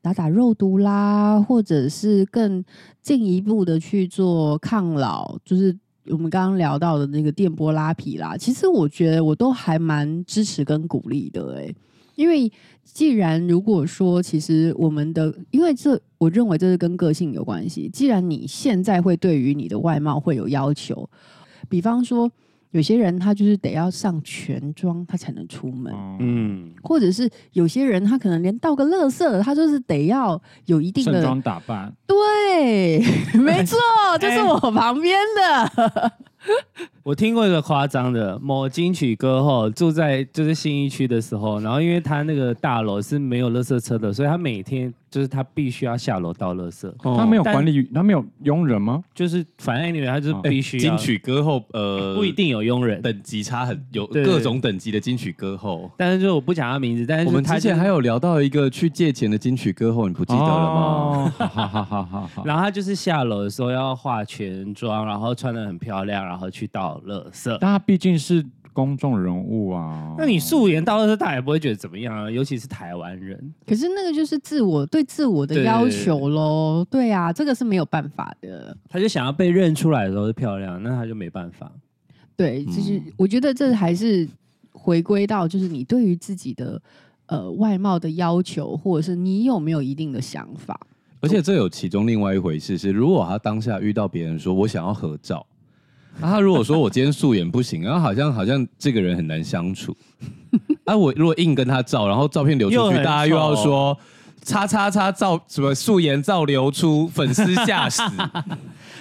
[0.01, 2.63] 打打肉毒啦，或者是更
[3.01, 5.77] 进一步的去做抗老，就是。
[6.09, 11.73] 我们刚刚聊到的那个电波拉皮啦，其实我觉得我都还蛮支持跟鼓励的哎，
[12.15, 12.51] 因为
[12.83, 17.89] 既然如果说其实我们的，因为这我认为这是跟个性有关系。
[17.89, 21.09] 既然你现在会对于你的外貌会有要求，
[21.67, 22.31] 比方说。
[22.71, 25.93] 有些人他就是得要上全妆，他才能出门。
[26.19, 31.91] 嗯，或者是有些人他可能连倒个垃圾，他就是得要有一定的盛装打扮。
[32.05, 32.99] 对，
[33.39, 33.77] 没错，
[34.21, 36.11] 就是我旁边的。
[37.03, 46.87] 我听过一个夸张的，某金曲歌后住在就是新义区的时候，然后因为他那个大楼是没有垃圾车的，所以他每天就是他必须要下楼倒垃圾。
[47.03, 49.03] 哦、他没有管理，他没有佣人吗？
[49.13, 55.89] 就是反正因为他就是必须、欸、金曲歌后，呃，不一定有佣人，等级差很有各种等级的金曲歌后。
[55.97, 61.33] 但是就我不讲他名字，但是我们之前还有聊到一个去借钱的金曲歌后，你不记得了吗？
[61.37, 62.43] 好好好好好。
[62.45, 67.49] 然后他就是下楼的时候要化全妆，然后穿的很漂亮，然后去倒垃圾。
[67.59, 73.53] 但他毕竟是公众人物啊，那你素颜到垃圾，他也不会觉得怎么样啊，尤其是台湾人。
[73.67, 78.77] 可是那个就是自我对自我的要求喽，对，对啊，这个是没有办法的。
[78.87, 81.69] 他就想要被认出来的时候是漂亮，那他就没办法。
[82.37, 84.25] 对，就是我觉得这还是
[84.71, 86.81] 回归到就是你对于自己的
[87.25, 90.79] 呃外貌的要求，或者是你有没有一定的想法。
[91.19, 95.45] 而且这有其中另外一回事是，如果他当下遇到别人说我想要合照。
[96.21, 99.95] 他如果说我今天素颜不行，然后好像好像这个人很难相处。
[100.85, 103.97] 啊，我如果硬跟他照，然后照片流出去，大家又要说
[104.43, 108.01] 叉叉叉照什么素颜照流出，粉丝吓死。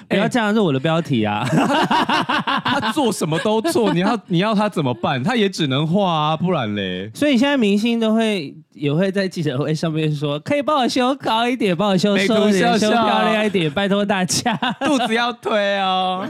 [0.09, 1.47] 不要这样，是我的标题啊！
[1.51, 5.23] 他，他做什么都错，你要你要他怎么办？
[5.23, 7.11] 他也只能画啊，不然嘞。
[7.13, 16.27] 所以现在明星都会也会在记者会上面说，可以帮我修高一点，帮我修瘦一点，修漂亮一点，拜托大家，肚子要推哦。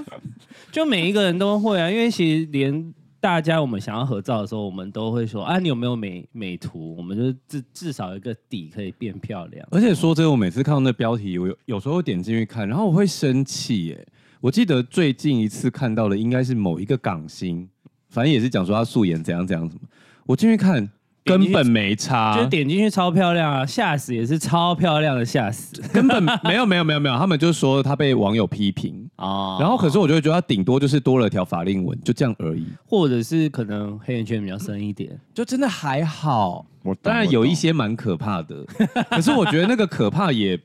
[0.71, 6.95] 就每一个人都会啊，因为其实连大家我们想要合照的时候，我们都会说啊，你有没有美美图？
[6.97, 9.67] 我们就至至少一个底可以变漂亮。
[9.71, 14.07] 而且说真的，我每次看到那标题，我有有时候点进去看，然后我会生气耶。
[14.41, 17.69] 我记得最近一次看到的应该是某一个港星，
[18.09, 19.81] 反正也是讲说他素颜怎样怎样什么。
[20.27, 20.89] 我进去看。
[21.25, 23.67] 根本没差， 就点进去超漂亮啊！
[23.67, 36.65] 吓死也是超漂亮的吓死，根本没有没有没有没有，他们就说他被网友批评啊，然后可是我就觉得他顶多就是多了条法令纹，就这样而已，或者是可能黑眼圈比较深一点，就真的还好。
[36.85, 38.65] 我当然有一些蛮可怕的，
[39.11, 40.59] 可是我觉得那个可怕也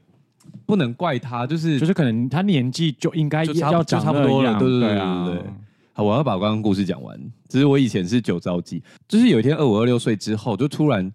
[0.67, 5.43] 不能怪他，就是就是可能他年纪就应该要长差不多了，对对对对对。
[5.95, 7.19] 好，我要把刚刚故事讲完。
[7.49, 11.11] 只是我以前是酒糟肌，就是有一天二五二六岁之后，就突然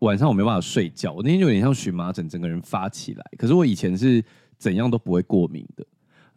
[0.00, 3.24] 晚上我没办法睡觉，我那天就有点像荨麻疹，整个人发起来。
[3.38, 4.22] 可是我以前是
[4.58, 5.86] 怎样都不会过敏的。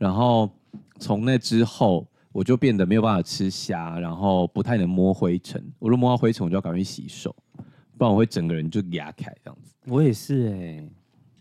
[0.01, 0.49] 然后
[0.97, 5.63] 从那之后，我就变得没有办法吃虾，然后不太能摸灰尘。
[5.77, 7.35] 我如果摸到灰尘，我就要赶快洗手，
[7.99, 9.75] 不然我会整个人就压开这样子。
[9.85, 10.89] 我也是哎、欸，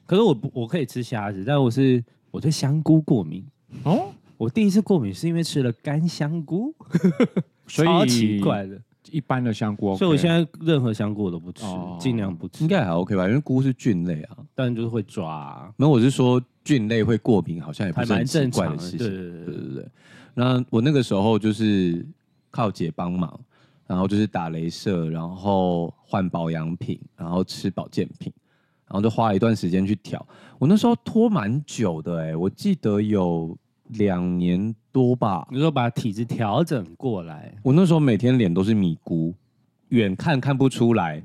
[0.05, 3.43] 可是我不我可以吃虾子，但我是我对香菇过敏
[3.85, 4.11] 哦。
[4.37, 6.75] 我第一次过敏是因为吃了干香菇，
[7.67, 8.79] 所以超奇怪的。
[9.11, 12.63] 一般的香菇，所以我现在任何香菇我都不吃，哦、尽量不吃。
[12.63, 13.27] 应该还 OK 吧？
[13.27, 15.73] 因为菇是菌类啊，但就是会抓、啊。
[15.77, 16.41] 那我是说
[16.71, 18.99] 菌类会过敏，好像也不是很奇怪的事情。
[18.99, 19.89] 对对对对对。
[20.35, 22.07] 那我那个时候就是
[22.51, 23.41] 靠姐帮忙，
[23.87, 28.33] 然后就是打镭射，然后换保养品，然后吃保健品，
[28.87, 30.25] 然后就花了一段时间去调。
[30.59, 33.57] 我那时候拖蛮久的哎、欸，我记得有。
[33.95, 39.35] 两年多吧，你说把体质调整过来，我那时候每天脸都是米糊，
[39.89, 41.21] 远看看不出来，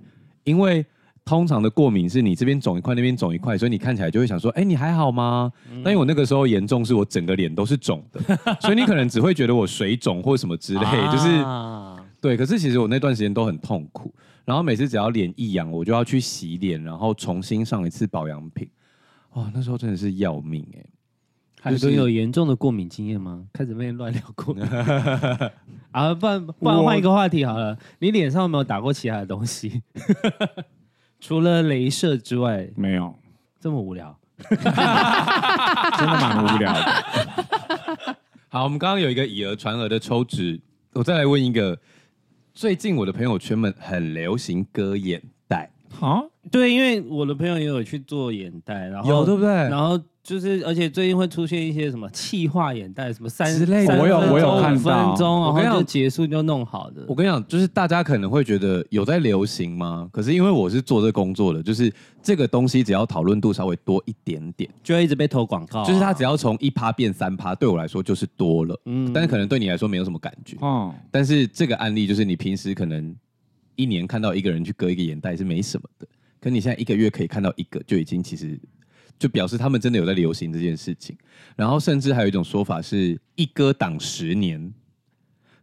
[0.45, 0.83] 因为
[1.26, 5.51] 通常的过敏是你这边肿一块，那边肿一块，所以你看起来就会想说，哎，你还好吗？
[5.71, 8.21] 嗯、但因为我那个时候严重，是我整个脸都是肿的，
[8.61, 11.43] 所以你可能只会觉得我水肿或什么之类，啊、就是
[12.21, 14.13] 对，可是其实我那段时间都很痛苦，
[14.45, 18.69] 然后每次只要脸一痒，我就要去洗脸，然后重新上一次保养品。
[19.34, 20.86] 哇，那时候真的是要命哎！
[21.59, 23.43] 还是有严重的过敏经验吗？
[23.51, 24.63] 开始被乱聊过敏
[25.89, 27.76] 啊，不然不然换一个话题好了。
[27.97, 29.82] 你脸上有没有打过其他的东西？
[31.28, 33.15] 除了镭射之外，没有。
[33.59, 34.15] 这么无聊，
[34.47, 38.15] 真的蛮无聊的。
[38.47, 40.61] 好，我们刚刚有一个以讹传讹的抽纸，
[40.93, 41.80] 我再来问一个。
[42.53, 49.49] 最近我的朋友圈们很流行割眼袋，好，对，因为我的朋友也有去做眼袋，然后有对不对？
[49.51, 49.99] 然后。
[50.26, 55.13] 就是，而且最近会出现一些什么气化眼袋，什么三之类的，我有我有看到，
[55.47, 57.05] 我跟你讲结束就弄好的。
[57.07, 60.09] 我跟你讲，就是大家可能会觉得有在流行吗？
[60.11, 65.86] 可是因为我是做这工作的，就是这个东西只要讨论度稍微多一点点，就会一直被投广告。
[65.86, 68.82] 就是它只要从一趴变三趴，对我来说就是多了。
[68.86, 70.57] 嗯，但是可能对你来说没有什么感觉。
[70.61, 73.15] 哦，但是这个案例就是你平时可能
[73.76, 76.07] 一年看到一个人去割一个眼袋是没什么的，
[76.41, 78.59] 可你现在一个月可以看到一个，就已经其实。
[79.18, 81.18] 就表示他们真的有在流行这件事情，
[81.55, 84.74] 然后甚至还有一种说法是一割挡十年。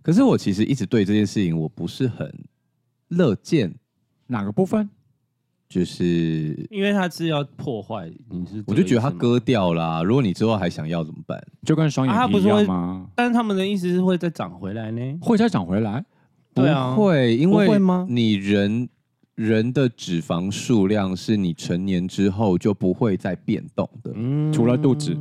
[0.01, 2.33] 可是我其实一直对这件事情我不是很
[3.09, 3.75] 乐见。
[4.27, 4.89] 哪个部分？
[5.69, 11.43] 就是因为它是要破坏，你是我就觉得它割掉了，如果你之后还想要怎么办？
[11.65, 12.75] 就跟双眼皮一样吗？
[12.75, 15.19] 啊、但是他们的意思是会再长回来呢？
[15.21, 16.05] 会再长回来？
[16.55, 17.69] 对啊，不会，因为
[18.09, 18.89] 你人。
[19.43, 25.16] 人的脂肪数量是你成年之后就不会再变动的，嗯、除了肚子，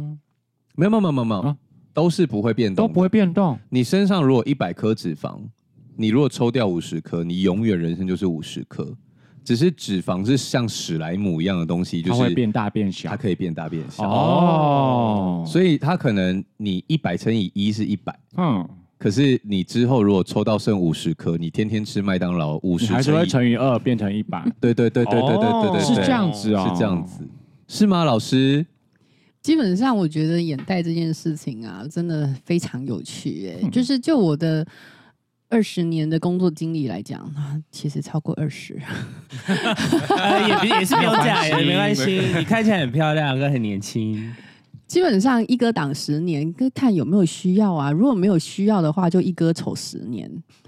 [0.75, 1.57] 没有没有没有没有，啊、
[1.91, 3.57] 都是不会变动，都不会变动。
[3.69, 5.39] 你身上如果一百颗脂肪，
[5.95, 8.95] 你如果抽掉五十颗，你永远人生就是五十颗。
[9.43, 14.07] 只是脂肪是像史莱姆一样的东西，就是它会变大变小，它可以变大变小。
[14.07, 15.43] 哦。
[15.47, 18.69] 所以它可能你一百乘以一是一百，嗯。
[19.01, 24.45] 可是你之后如果抽到剩五十颗，你天天吃麦当劳，五十还是会乘以二变成一百。
[24.59, 27.27] 对对对对对对对对，是这样子哦，是这样子，
[27.67, 28.03] 是吗？
[28.03, 28.63] 老师，
[29.41, 34.63] 基本上我觉得眼袋这件事情啊，真的非常有趣哎，嗯、就是就我的
[35.49, 37.27] 二十年的工作经历来讲，
[37.71, 38.75] 其实超过二十，
[40.47, 44.31] 也也是没有假的，没关系， 你看起来很漂亮，跟很年轻。
[44.91, 47.89] 基本上一哥挡十年，跟看有没有需要啊。
[47.89, 50.29] 如果没有需要的话，就一哥丑十年。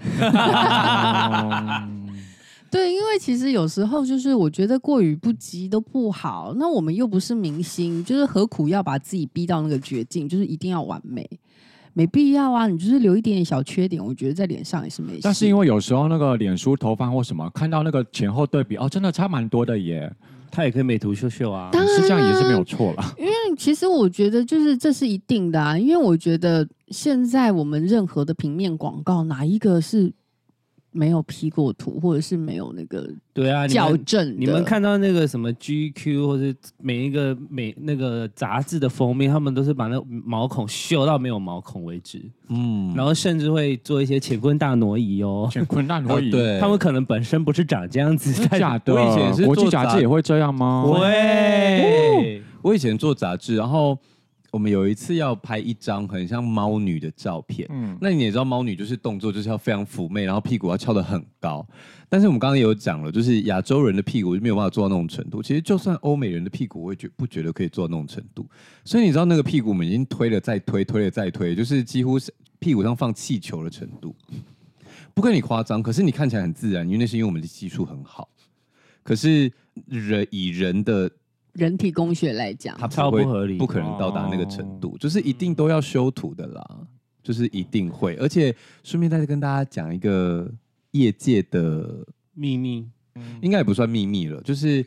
[2.70, 6.54] 对，因为其实有时候就是我觉得过于不及都不好。
[6.56, 10.26] 那我们又不是明星，就是何苦要把自己逼到那个绝境？
[10.26, 11.28] 就是一定要完美，
[11.92, 12.66] 没必要啊。
[12.66, 15.20] 你就是留一点点小缺点，我觉得在脸上也是没事。
[15.22, 20.10] 但是因为有时候那个脸书投放或什么，看到那个前后对比，哦，真的差蛮多的耶。
[20.54, 23.14] 他也可以美图秀秀啊，当然是这样也是没有错了。
[23.18, 30.12] 因为其实我觉得就是这是一定的啊，因为我觉得现在我们任何的平面广告哪一个是？
[30.94, 34.44] 没有 P 过图，或者是没有那个对啊矫正你。
[34.44, 42.22] 你们看到那个什么 GQ 或者每一个每那个杂志的封面，他们都是把那毛孔修到没有毛孔为止。
[42.48, 45.50] 嗯，然后甚至会做一些乾坤大挪移哦。
[45.52, 48.32] 乾坤大挪移， 对，他们可能本身不是长这样子。
[48.56, 50.84] 假的，我以前是国际杂志也会这样吗？
[50.86, 52.40] 会。
[52.62, 53.98] 我以前做杂志，然后。
[54.54, 61.66] 我们有一次要拍一张很像猫女的照片，嗯，那你也知道猫女就是动作就是要非常妩媚，然后屁股要翘得很高。
[62.08, 65.42] 但是我们刚刚也有讲了，就是亚洲人的屁股就没有办法做到那种程度。
[65.42, 68.48] 其实就算欧美人的屁股，我也觉不觉得可以做到那种程度。
[68.84, 74.14] 所以你知道那个屁股我们已经推了再推，推了再推，就是几乎是屁股上放气球的程度。
[75.14, 78.28] 不跟你夸张，可是你看起来很自然，因为那是因为我们的技术很好。
[79.02, 79.50] 可是
[79.88, 81.10] 人以人的。
[81.54, 86.64] 人体工学来讲，它超不合理，不可能到达那个程度，哦、就是一定都要修图的啦，
[87.22, 88.16] 就是一定会。
[88.16, 90.50] 而且顺便再跟大家讲一个
[90.90, 92.88] 业界的秘密，
[93.40, 94.40] 应该也不算秘密了。
[94.42, 94.84] 就是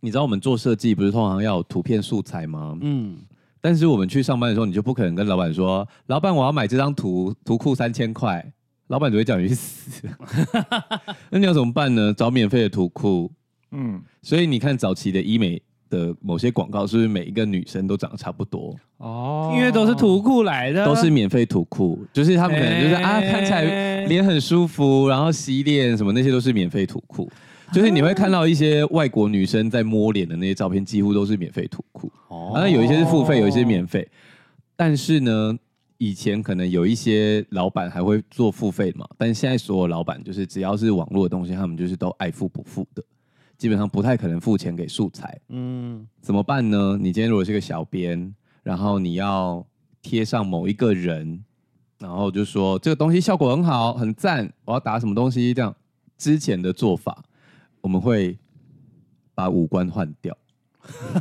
[0.00, 2.76] 你知道我们做设计不是通常要有图片素材吗？
[2.82, 3.16] 嗯，
[3.60, 8.52] 但是我们去上班的时候，你就不可能跟老板说：“老板，我要买这张图，图库三千块。”
[8.88, 10.06] 老板只会叫你去死。
[11.32, 12.12] 那你要怎么办呢？
[12.12, 13.32] 找免费的图库。
[13.70, 15.62] 嗯，所以你看早期的医美。
[15.94, 18.74] 的某些广告是不是每一个女生都长得差不多？
[18.98, 27.30] 哦，因为都是图库来的，都是免费图库，就是他们可能就是、欸、啊，看起来脸很舒服，然后洗脸什么那些都是免费图库，
[27.72, 32.10] 就是你会看到一些外国女生在摸脸的那些照片，几乎都是免费图库。
[32.28, 34.06] 哦，那有一些是付费，有一些免费。
[34.76, 35.56] 但是呢，
[35.98, 43.02] 以前可能有一些老板还会做付费嘛，但现在所有老板就是只要是网络的东西，他们就是都爱付不付的。
[43.56, 46.96] 基本上不太可能付钱给素材，嗯，怎么办呢？
[47.00, 49.64] 你今天如果是个小编，然后你要
[50.02, 51.44] 贴上某一个人，
[51.98, 55.54] 然后就说这个东西效果很好，很赞，我要打什么东西？
[55.54, 55.74] 这样
[56.18, 57.24] 之前的做法，
[57.80, 58.36] 我们会
[59.34, 60.36] 把五官换掉。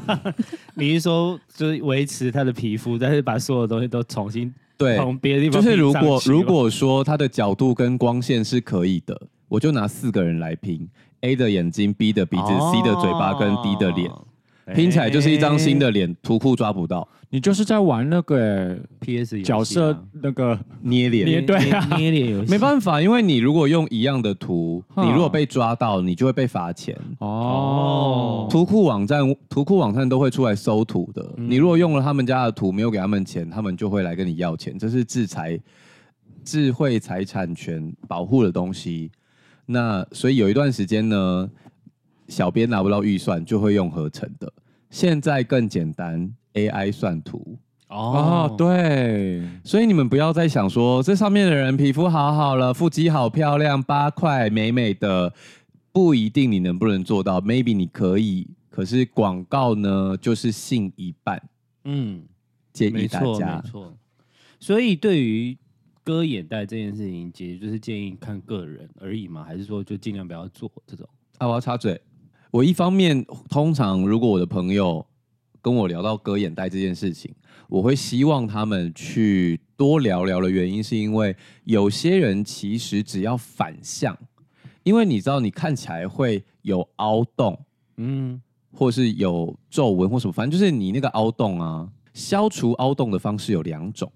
[0.75, 5.61] 你是说就是维持他的皮肤，但是把所有东西都重新对从别的地方？
[5.61, 10.89] 就是如果如果说他的角度跟光线是可以的，我就拿四个人来拼
[11.24, 14.09] ：A 的眼睛、B 的鼻子、哦、C 的嘴巴跟 D 的脸。
[14.74, 22.49] 拼起来就是一张新的脸，图库抓不到，你就是在玩那个 PS 角色那个捏脸，捏对啊，捏脸游戏。
[22.49, 26.97] 没办法，因为你如果用一样的图，你如果被抓到，你就会被罚钱。
[27.19, 31.34] 哦，图库网站，图库网站都会出来搜图的。
[31.36, 34.80] 你如果用了他们家的图，没有给他们钱，他们就会来跟你要钱。
[34.80, 35.59] 这是制裁
[36.45, 39.11] 智慧财产权保护的东西。
[39.66, 41.49] 那所以有一段时间呢。
[42.30, 44.51] 小编拿不到预算，就会用合成的。
[44.89, 47.59] 现在更简单，AI 算图。
[47.89, 55.34] 哦，对，所以你们不要再想说这上面的人皮肤好好了，腹肌好漂亮，八块美美的，
[55.91, 57.41] 不一定你能不能做到。
[57.41, 61.43] Maybe 你可以，可是广告呢，就是信一半。
[61.84, 62.24] 嗯，
[62.72, 63.61] 建议大家。
[63.61, 63.93] 没错。
[64.61, 65.57] 所以对于
[66.04, 71.08] 割眼袋这件事情，其实就是建议看个人而已嘛，还是说就尽量不要做这种？
[71.38, 71.99] 啊，我要插嘴。
[72.51, 75.06] 我一方面，通常如果我的朋友
[75.62, 77.34] 跟我聊到割眼袋这件事情，
[77.68, 84.16] 我会希望他们去多聊聊的原因，是因为有些人其实只要反向，
[84.84, 87.60] 因为你知道你看起来会有凹洞，
[87.97, 88.39] 嗯，
[88.72, 94.12] 或是有皱纹或什么，反正就是你那个凹洞啊，消除凹洞的方式有两种，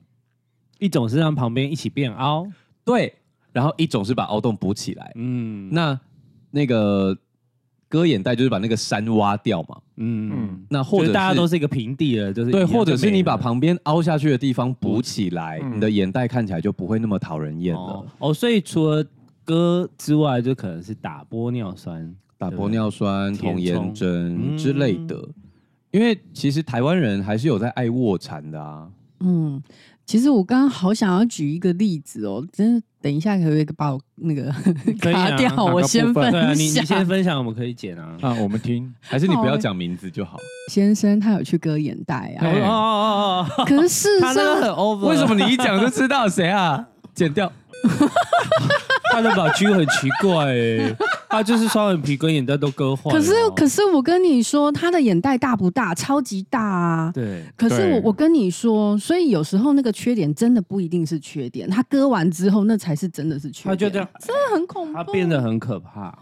[0.80, 2.48] 一种是让旁边一起变凹，
[2.84, 3.14] 对，
[3.52, 6.00] 然后一种是把凹洞补起来，嗯，那
[6.52, 7.18] 那个。
[7.90, 10.30] 割眼袋就是把那个山挖掉嘛，嗯。
[10.30, 18.06] 嗯，那或者大家都是一个平地了，就是对，或者是你把旁边凹下去的地方补起来，你的眼袋看起来就不会那么讨人厌了。
[18.20, 19.02] 哦，所以除了
[19.46, 25.26] 割之外，就可能是打玻尿酸、打玻尿酸、童颜针之类的，
[25.92, 28.90] 因为其实台湾人还是有在爱卧蚕的啊。
[29.22, 29.64] 嗯，
[30.08, 32.82] 其实我刚刚好想要举一个例子哦，真的。
[33.00, 34.52] 等一下，可不可以把我那个
[35.00, 35.50] 卡掉？
[35.56, 36.32] 啊、我先分享。
[36.32, 38.18] 对啊，你你先分享，我们可以剪啊。
[38.22, 40.38] 啊，我们听， 还是你不要讲名字就好。
[40.72, 42.48] 先生他有去割眼袋啊。
[42.48, 43.66] 哦哦哦哦。
[43.68, 45.08] 可是他那个很 over。
[45.10, 46.88] 为什么你一讲就知道谁啊？
[47.14, 47.52] 剪掉。
[49.12, 50.96] 他的把区很奇怪哎，
[51.30, 53.12] 他就是双眼皮跟眼袋都割坏。
[53.12, 55.94] 可是可是我跟你说，他的眼袋大不大？
[55.94, 57.12] 超级大啊！
[57.14, 57.44] 对。
[57.56, 63.70] 可是我我跟你说，所以有时候那个缺点真的不一定是缺点，他割完之后那才是真的是缺点。
[63.70, 64.94] 他就这样，真的很恐怖。
[64.94, 66.18] 他变得很可怕。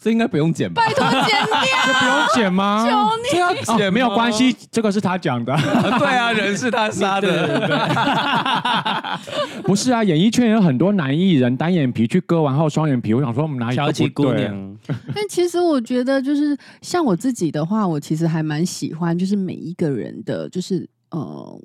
[0.00, 0.80] 这应该不用剪吧？
[0.86, 1.58] 拜托剪掉！
[1.86, 2.86] 这不用剪吗？
[2.88, 3.24] 求你！
[3.32, 5.52] 这要剪没有关系，这个是他讲的。
[5.98, 7.98] 对啊，人是他杀的。
[9.66, 14.76] 不是啊，演艺圈有很多男艺人单眼皮去割完后双眼皮，我想说我们哪里挑起姑娘。
[15.12, 21.60] 但其实我觉得，就是像我自己的话，我其实还蛮喜欢，就是每一个人的，就是呃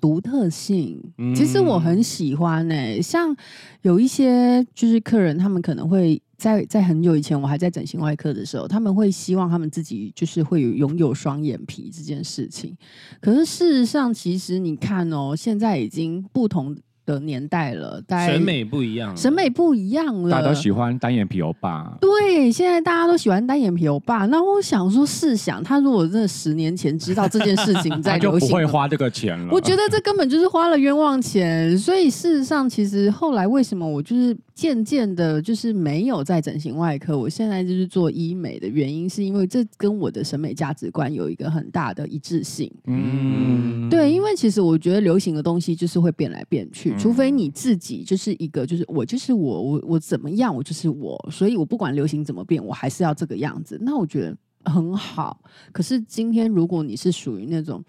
[0.00, 0.98] 独特性。
[1.36, 3.36] 其实我很喜欢呢、欸，像
[3.82, 6.20] 有一些就是客人，他们可能会。
[6.40, 12.74] 在在很久以前，我还在整形外科的时候，他们会希望他们自己就是会有拥有双眼皮这件事情。
[13.20, 16.74] 可是事实上，其实你看哦，现在已经不同。
[17.06, 20.30] 的年代了，大审美不一样，审美不一样了。
[20.30, 21.96] 大家都喜欢单眼皮欧巴。
[22.00, 24.26] 对，现在大家都喜欢单眼皮欧巴。
[24.26, 29.48] 那我想说，试想他如果真的十年前知道这件事情 在流行，他就不会花这个钱了。
[29.50, 31.76] 我觉得这根本就是花了冤枉钱。
[31.76, 42.70] 所以事实上，其实后来为什么我就是渐渐的，就是没有在整形外科，我现在就是做医美的原因，是因为这跟我的审美价值观有一个很大的一致性。
[42.84, 46.94] 嗯，对，因为其实我觉得流行的东西就是会变来变去。
[46.98, 53.78] 除非你自己就是一个，就是我就是我，我我怎么样，我就是我，所以我不管流行怎么变，我还是要这个样子。
[53.80, 54.36] 那我觉得
[54.70, 55.42] 很好。
[55.72, 57.82] 可是今天如果你是属于那种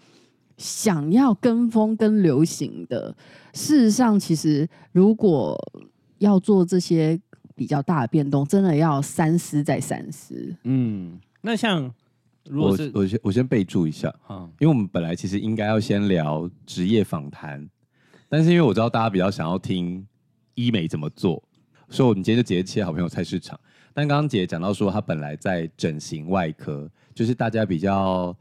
[0.56, 3.14] 想要跟风跟流行的，
[3.52, 5.54] 事实上，其实如果
[6.22, 7.20] 要做这些
[7.54, 10.54] 比较大的变动，真的要三思再三思。
[10.62, 11.92] 嗯，那像
[12.48, 17.68] 如果是我我先我先备注一下啊，因为我们本来其实应该要先聊职业访谈。
[18.28, 20.06] 但是因为我知道大家比较想要听
[20.54, 21.42] 医美怎么做，
[21.88, 23.58] 所以我们今天就直接切好朋友菜市场。
[23.92, 28.34] 但刚刚姐讲到说，她本来在整形外科，就是大家比较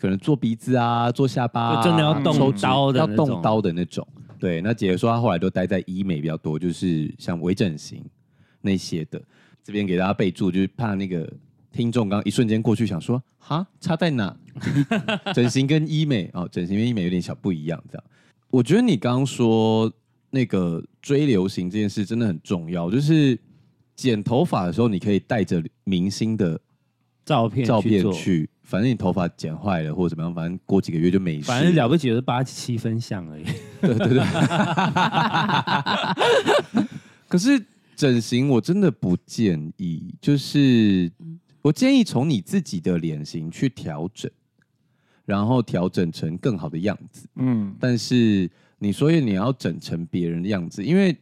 [0.00, 4.04] 可能做鼻子啊、做下巴、啊，真的要动刀的，要动刀的那种。
[4.40, 8.02] 对，那姐姐说她后来都待在医美比较多，就是像微整形
[8.60, 9.22] 那些的。
[9.62, 11.30] 这边给大家备注，就是怕那个
[11.70, 14.34] 听众刚一瞬间过去想说，哈，差在哪？
[15.34, 18.04] 整形跟医美哦，整形跟医美有点小不一样，这样。
[18.48, 19.92] 我觉得你刚刚说
[20.30, 23.38] 那个追流行这件事真的很重要，就是
[23.94, 26.60] 剪头发的时候，你可以带着明星的
[27.24, 31.46] 照片照片去，反正你头发剪坏了或者怎么样，反正过几个月就没事。
[31.46, 33.44] 反正了不起就是八七分像而已。
[33.80, 34.22] 对 对对。
[37.26, 37.60] 可是
[37.96, 41.10] 整形我真的不建议，就是
[41.62, 44.30] 我建议从你自己的脸型去调整，
[45.24, 47.26] 然后调整成更好的样子。
[47.34, 48.48] 嗯，但是。
[48.82, 51.14] 你所以你要整成别人的样子，因为，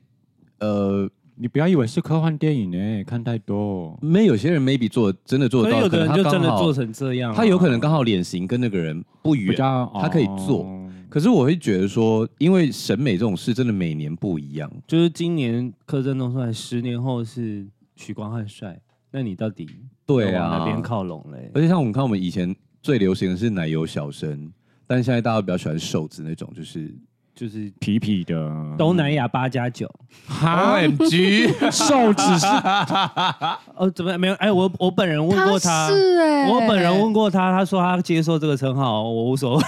[0.60, 1.10] 呃，
[1.40, 3.96] 你不要以为是科幻电影呢，看太多。
[4.02, 10.64] 没有些人 maybe 做真的做得到，有的人就真的做成这样，他有可能刚好脸型跟那个人不远，他可以做。
[10.64, 17.64] 哦、可是我会觉得说，因为审美这种事真的每年不一样，就是今年柯震东帅，十年后是
[17.94, 18.76] 许光汉帅，
[19.12, 19.68] 那你到底
[20.04, 21.52] 对啊哪边靠拢嘞？
[21.54, 24.52] 而且像我们看，我们以前最流行的是奶油小生，
[24.88, 26.92] 但现在大家比较喜欢瘦子那种，就是。
[27.38, 28.34] 就是皮皮的。
[28.76, 29.88] 东南亚八加九
[30.28, 32.46] ，OMG， 瘦子是。
[33.76, 34.34] 哦，怎么没有？
[34.34, 39.64] 哎，我我本人问过他，是哎，我本人问过他，他说他接受这个称号，我无所谓。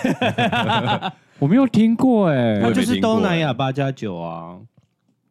[1.39, 4.59] 我没有听过哎，他就是东南亚八加九啊，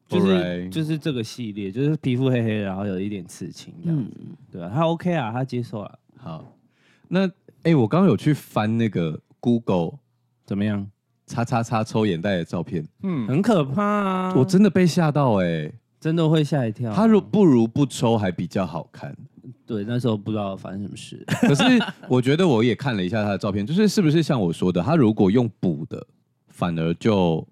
[0.07, 4.11] 就是就是这个系列，就是皮肤黑黑，然后有一点刺青这样子，
[4.53, 5.99] 对啊，他 OK 啊，他接受了。
[6.15, 6.45] 好，
[7.09, 7.29] 那
[7.63, 9.95] 哎，我刚刚有去翻那个 Google，
[10.45, 10.89] 怎么样？
[11.29, 14.33] 叉叉叉抽眼袋的照片，嗯，很可怕啊！
[14.35, 16.91] 我真的被吓到哎、欸，真的会吓一跳。
[16.91, 19.15] 他如不如不抽还比较好看。
[19.67, 21.23] 对，那时候不知道发生什么事。
[21.41, 21.63] 可是
[22.07, 26.05] 我觉得我也看了一下他的照片，就是是不是像我说的，他如果用补的，
[26.49, 27.47] 反而就。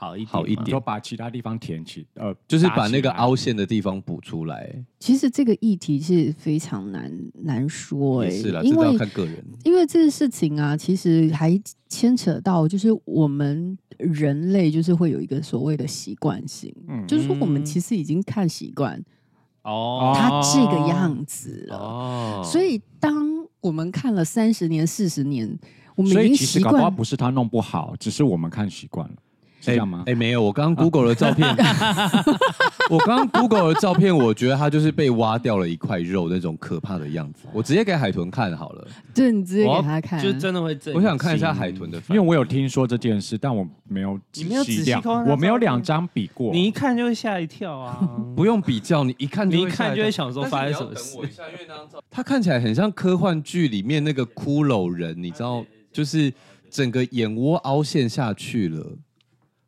[0.00, 4.74] 好一好一点，就把其他地方填起，呃，就是把那个凹陷的地方补出来。
[4.98, 18.98] 其实这个议题是非常难难说哎，是啦，因为看个人，因为这个事情啊，其实还牵扯到就是我们人类就是会有一个所谓的习惯性，嗯，就是说我们其实已经看习惯
[19.64, 25.58] 哦，他这个样子了，哦，所以当我们看了三十年、四十年，
[25.94, 29.16] 我们已经习惯，不是他弄不好，只是我们看习惯了。
[29.60, 29.98] 是这样吗？
[30.06, 31.48] 哎、欸欸，没有，我刚刚 Google 的照片，
[32.90, 37.46] 我刚刚 Google 的照片，我觉得他就是被挖掉了一块肉那种可怕的样子。
[37.52, 40.78] 我直接给海豚看好了，对，你直接给他看，就真的会。
[40.94, 47.98] 我想看一下海豚的，因为我有听说这件事，但我没有仔细看，我没有两张比过，你一看就会吓一跳啊！
[48.34, 51.18] 不用比较，你一看就会，你一看就会想说发生什么事。
[52.10, 56.32] 它看起来很像科幻剧里面那个骷髅人，你知道，就是
[56.70, 58.86] 整个眼窝凹陷下去了。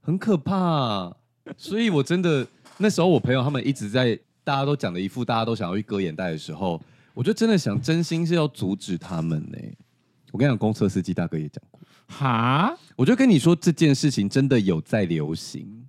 [0.03, 1.17] 很可怕，啊，
[1.57, 2.47] 所以我真的
[2.77, 6.83] 那时候我朋友他们一直在，大家都讲的一副大家都想要去割眼袋的时候，
[7.15, 9.59] 我就真的想真心是要阻止他们呢。
[10.33, 15.87] 我跟你讲，公车司机大哥也讲过，哈，我就跟你说这件事情真的有在流行，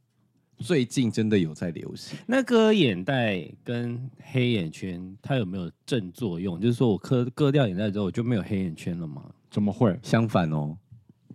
[0.60, 2.18] 最近真的有在流行。
[2.28, 6.62] 那割眼袋跟黑眼圈，它有没有正作用？
[6.62, 9.24] 就是说我割割掉眼袋之后，我就没有黑眼圈了吗？
[9.50, 9.98] 怎么会？
[10.04, 10.78] 相反哦。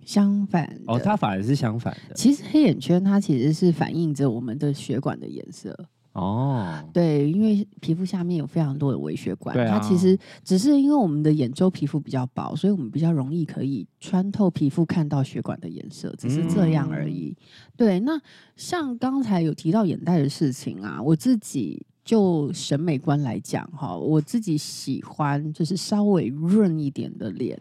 [0.09, 2.15] 相反哦，它反而是相反的。
[2.15, 5.79] 其实黑眼圈它其实是反映着我们的血管的颜色
[6.15, 6.83] 哦。
[6.95, 17.37] 对，因为皮肤下面有非常多的微血管，啊、它其实只是因为我们的眼周皮肤比较薄，所以我们比较容易可以穿透皮肤看到血管的颜色，只是这样而已。
[17.39, 17.45] 嗯、
[17.77, 18.19] 对，那
[18.57, 27.61] 像刚才有提到眼袋的事情啊，我自己就审美观来讲哈，我自己喜欢就是稍微润一点的脸。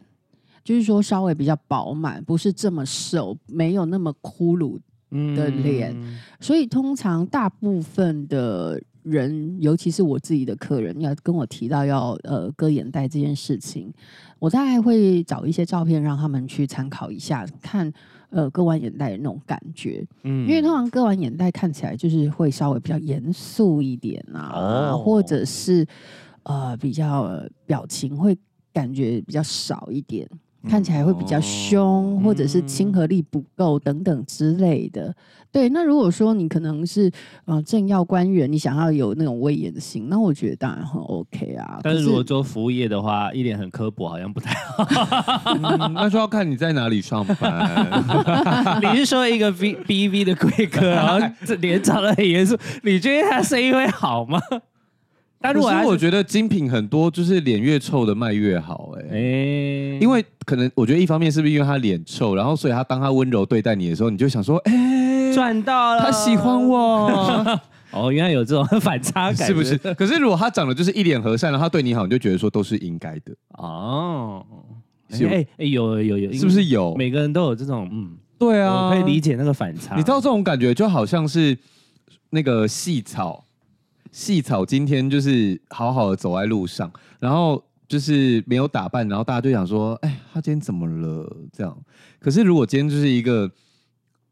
[0.68, 4.78] 就是说，稍微比较饱满，不是这么瘦，没有那么骷髅
[5.34, 13.94] 的脸，嗯、所以通常大部分的人，尤其是我自己的客人，要跟我提到要呃割眼袋这件事情，
[14.40, 17.90] 我大概会找一些照片让他们去参考一下，看
[18.30, 24.52] 呃割完眼袋的那种感觉，嗯，因为通常割完眼袋看起来就是会稍微比较严肃一点啊，
[24.92, 25.88] 哦、或者是
[26.44, 28.38] 呃比较表情会
[28.74, 30.30] 感觉比较少一点。
[30.68, 35.14] 看起来会比较凶，或者是亲和力不够等等之类的。
[35.50, 37.10] 对，那如果说你可能是
[37.46, 41.80] 呃政要官员，你想要有那种威严性，那我觉得当然很 OK 啊。
[41.82, 44.86] 但是如果做服务业的话，一脸很刻薄，好像不太好。
[45.56, 48.04] 嗯、那就要看你在哪里上班。
[48.82, 54.40] 你是说一个 B B V 的贵客，然后这脸长得很严肃，你觉得他生意会好吗？
[55.40, 67.60] 但如果我觉得精品很多，就是脸越臭的卖越好，欸，哎，欸，因为可能我觉得一方面是不是因为他脸臭，然后所以他当他温柔对待你的时候，你就想说，哎，欸，赚到了，他喜欢我，
[67.92, 69.78] 哦，原来有这种反差感， 是不是？
[69.96, 74.46] 可是如果他长得就是一脸和善，然后他对你好，你就觉得说都是应该的，哦，
[75.12, 76.96] 哎哎，有有有，是不是有？
[76.96, 78.18] 每个人都有这种，嗯。
[78.40, 79.96] 对啊，我可以理解那个反差。
[79.96, 81.58] 你知道这种感觉就好像是
[82.30, 83.44] 那个细草，
[84.12, 91.38] 细草今天就是好好的走在路上，然后就是没有打扮，然后大家就想说，哎，他今天怎么了？
[91.52, 91.78] 这样。
[92.20, 93.52] 可是如果今天就是一个。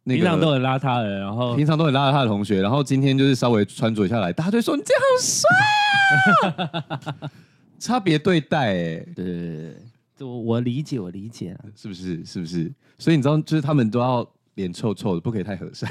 [0.08, 7.32] 平常都很邋遢的，然后平常都很邋遢的同学，然后今天就是稍微穿着下来，大家就说你这样好帅啊！
[7.82, 9.76] 差别对待，哎，对对
[10.16, 12.24] 对，我我理解，我理解啊，是不是？
[12.24, 12.72] 是不是？
[13.00, 14.24] 所以你知道，就是他们都要
[14.54, 15.90] 脸臭臭的，不可以太和善。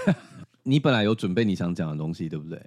[0.62, 2.62] 你本来有准备你想讲的东西，对不对？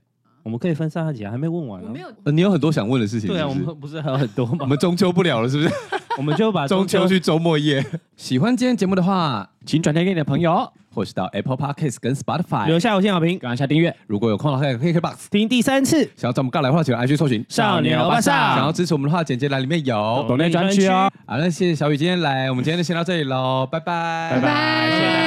[0.48, 1.84] 我们可以分上下集，还没问完。
[1.84, 3.30] 我没有，呃，你有很多想问的事情。
[3.30, 4.60] 对啊，我们不是还有很多吗？
[4.62, 5.70] 我们中秋不了了，是不是？
[6.18, 7.86] 我们就把中秋去周末夜。
[8.16, 10.72] 喜欢今天节目的话，请转贴给你的朋友。
[10.95, 13.95] 或是到 Apple Podcast 跟 Spotify 留下五星好评，赶快下订阅。
[14.08, 16.02] 如果有空的话，可以 KKBOX 听第三次。
[16.16, 18.34] 想要找我们尬聊的话，请来 IG 搜寻少年欧巴桑。
[18.56, 21.08] 想要支持我们的话，简介栏里面有抖内专区哦。
[21.28, 25.22] 好，那谢谢小雨今天来，我们今天就先到这里喽，拜拜，拜拜，谢谢大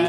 [0.00, 0.05] 家。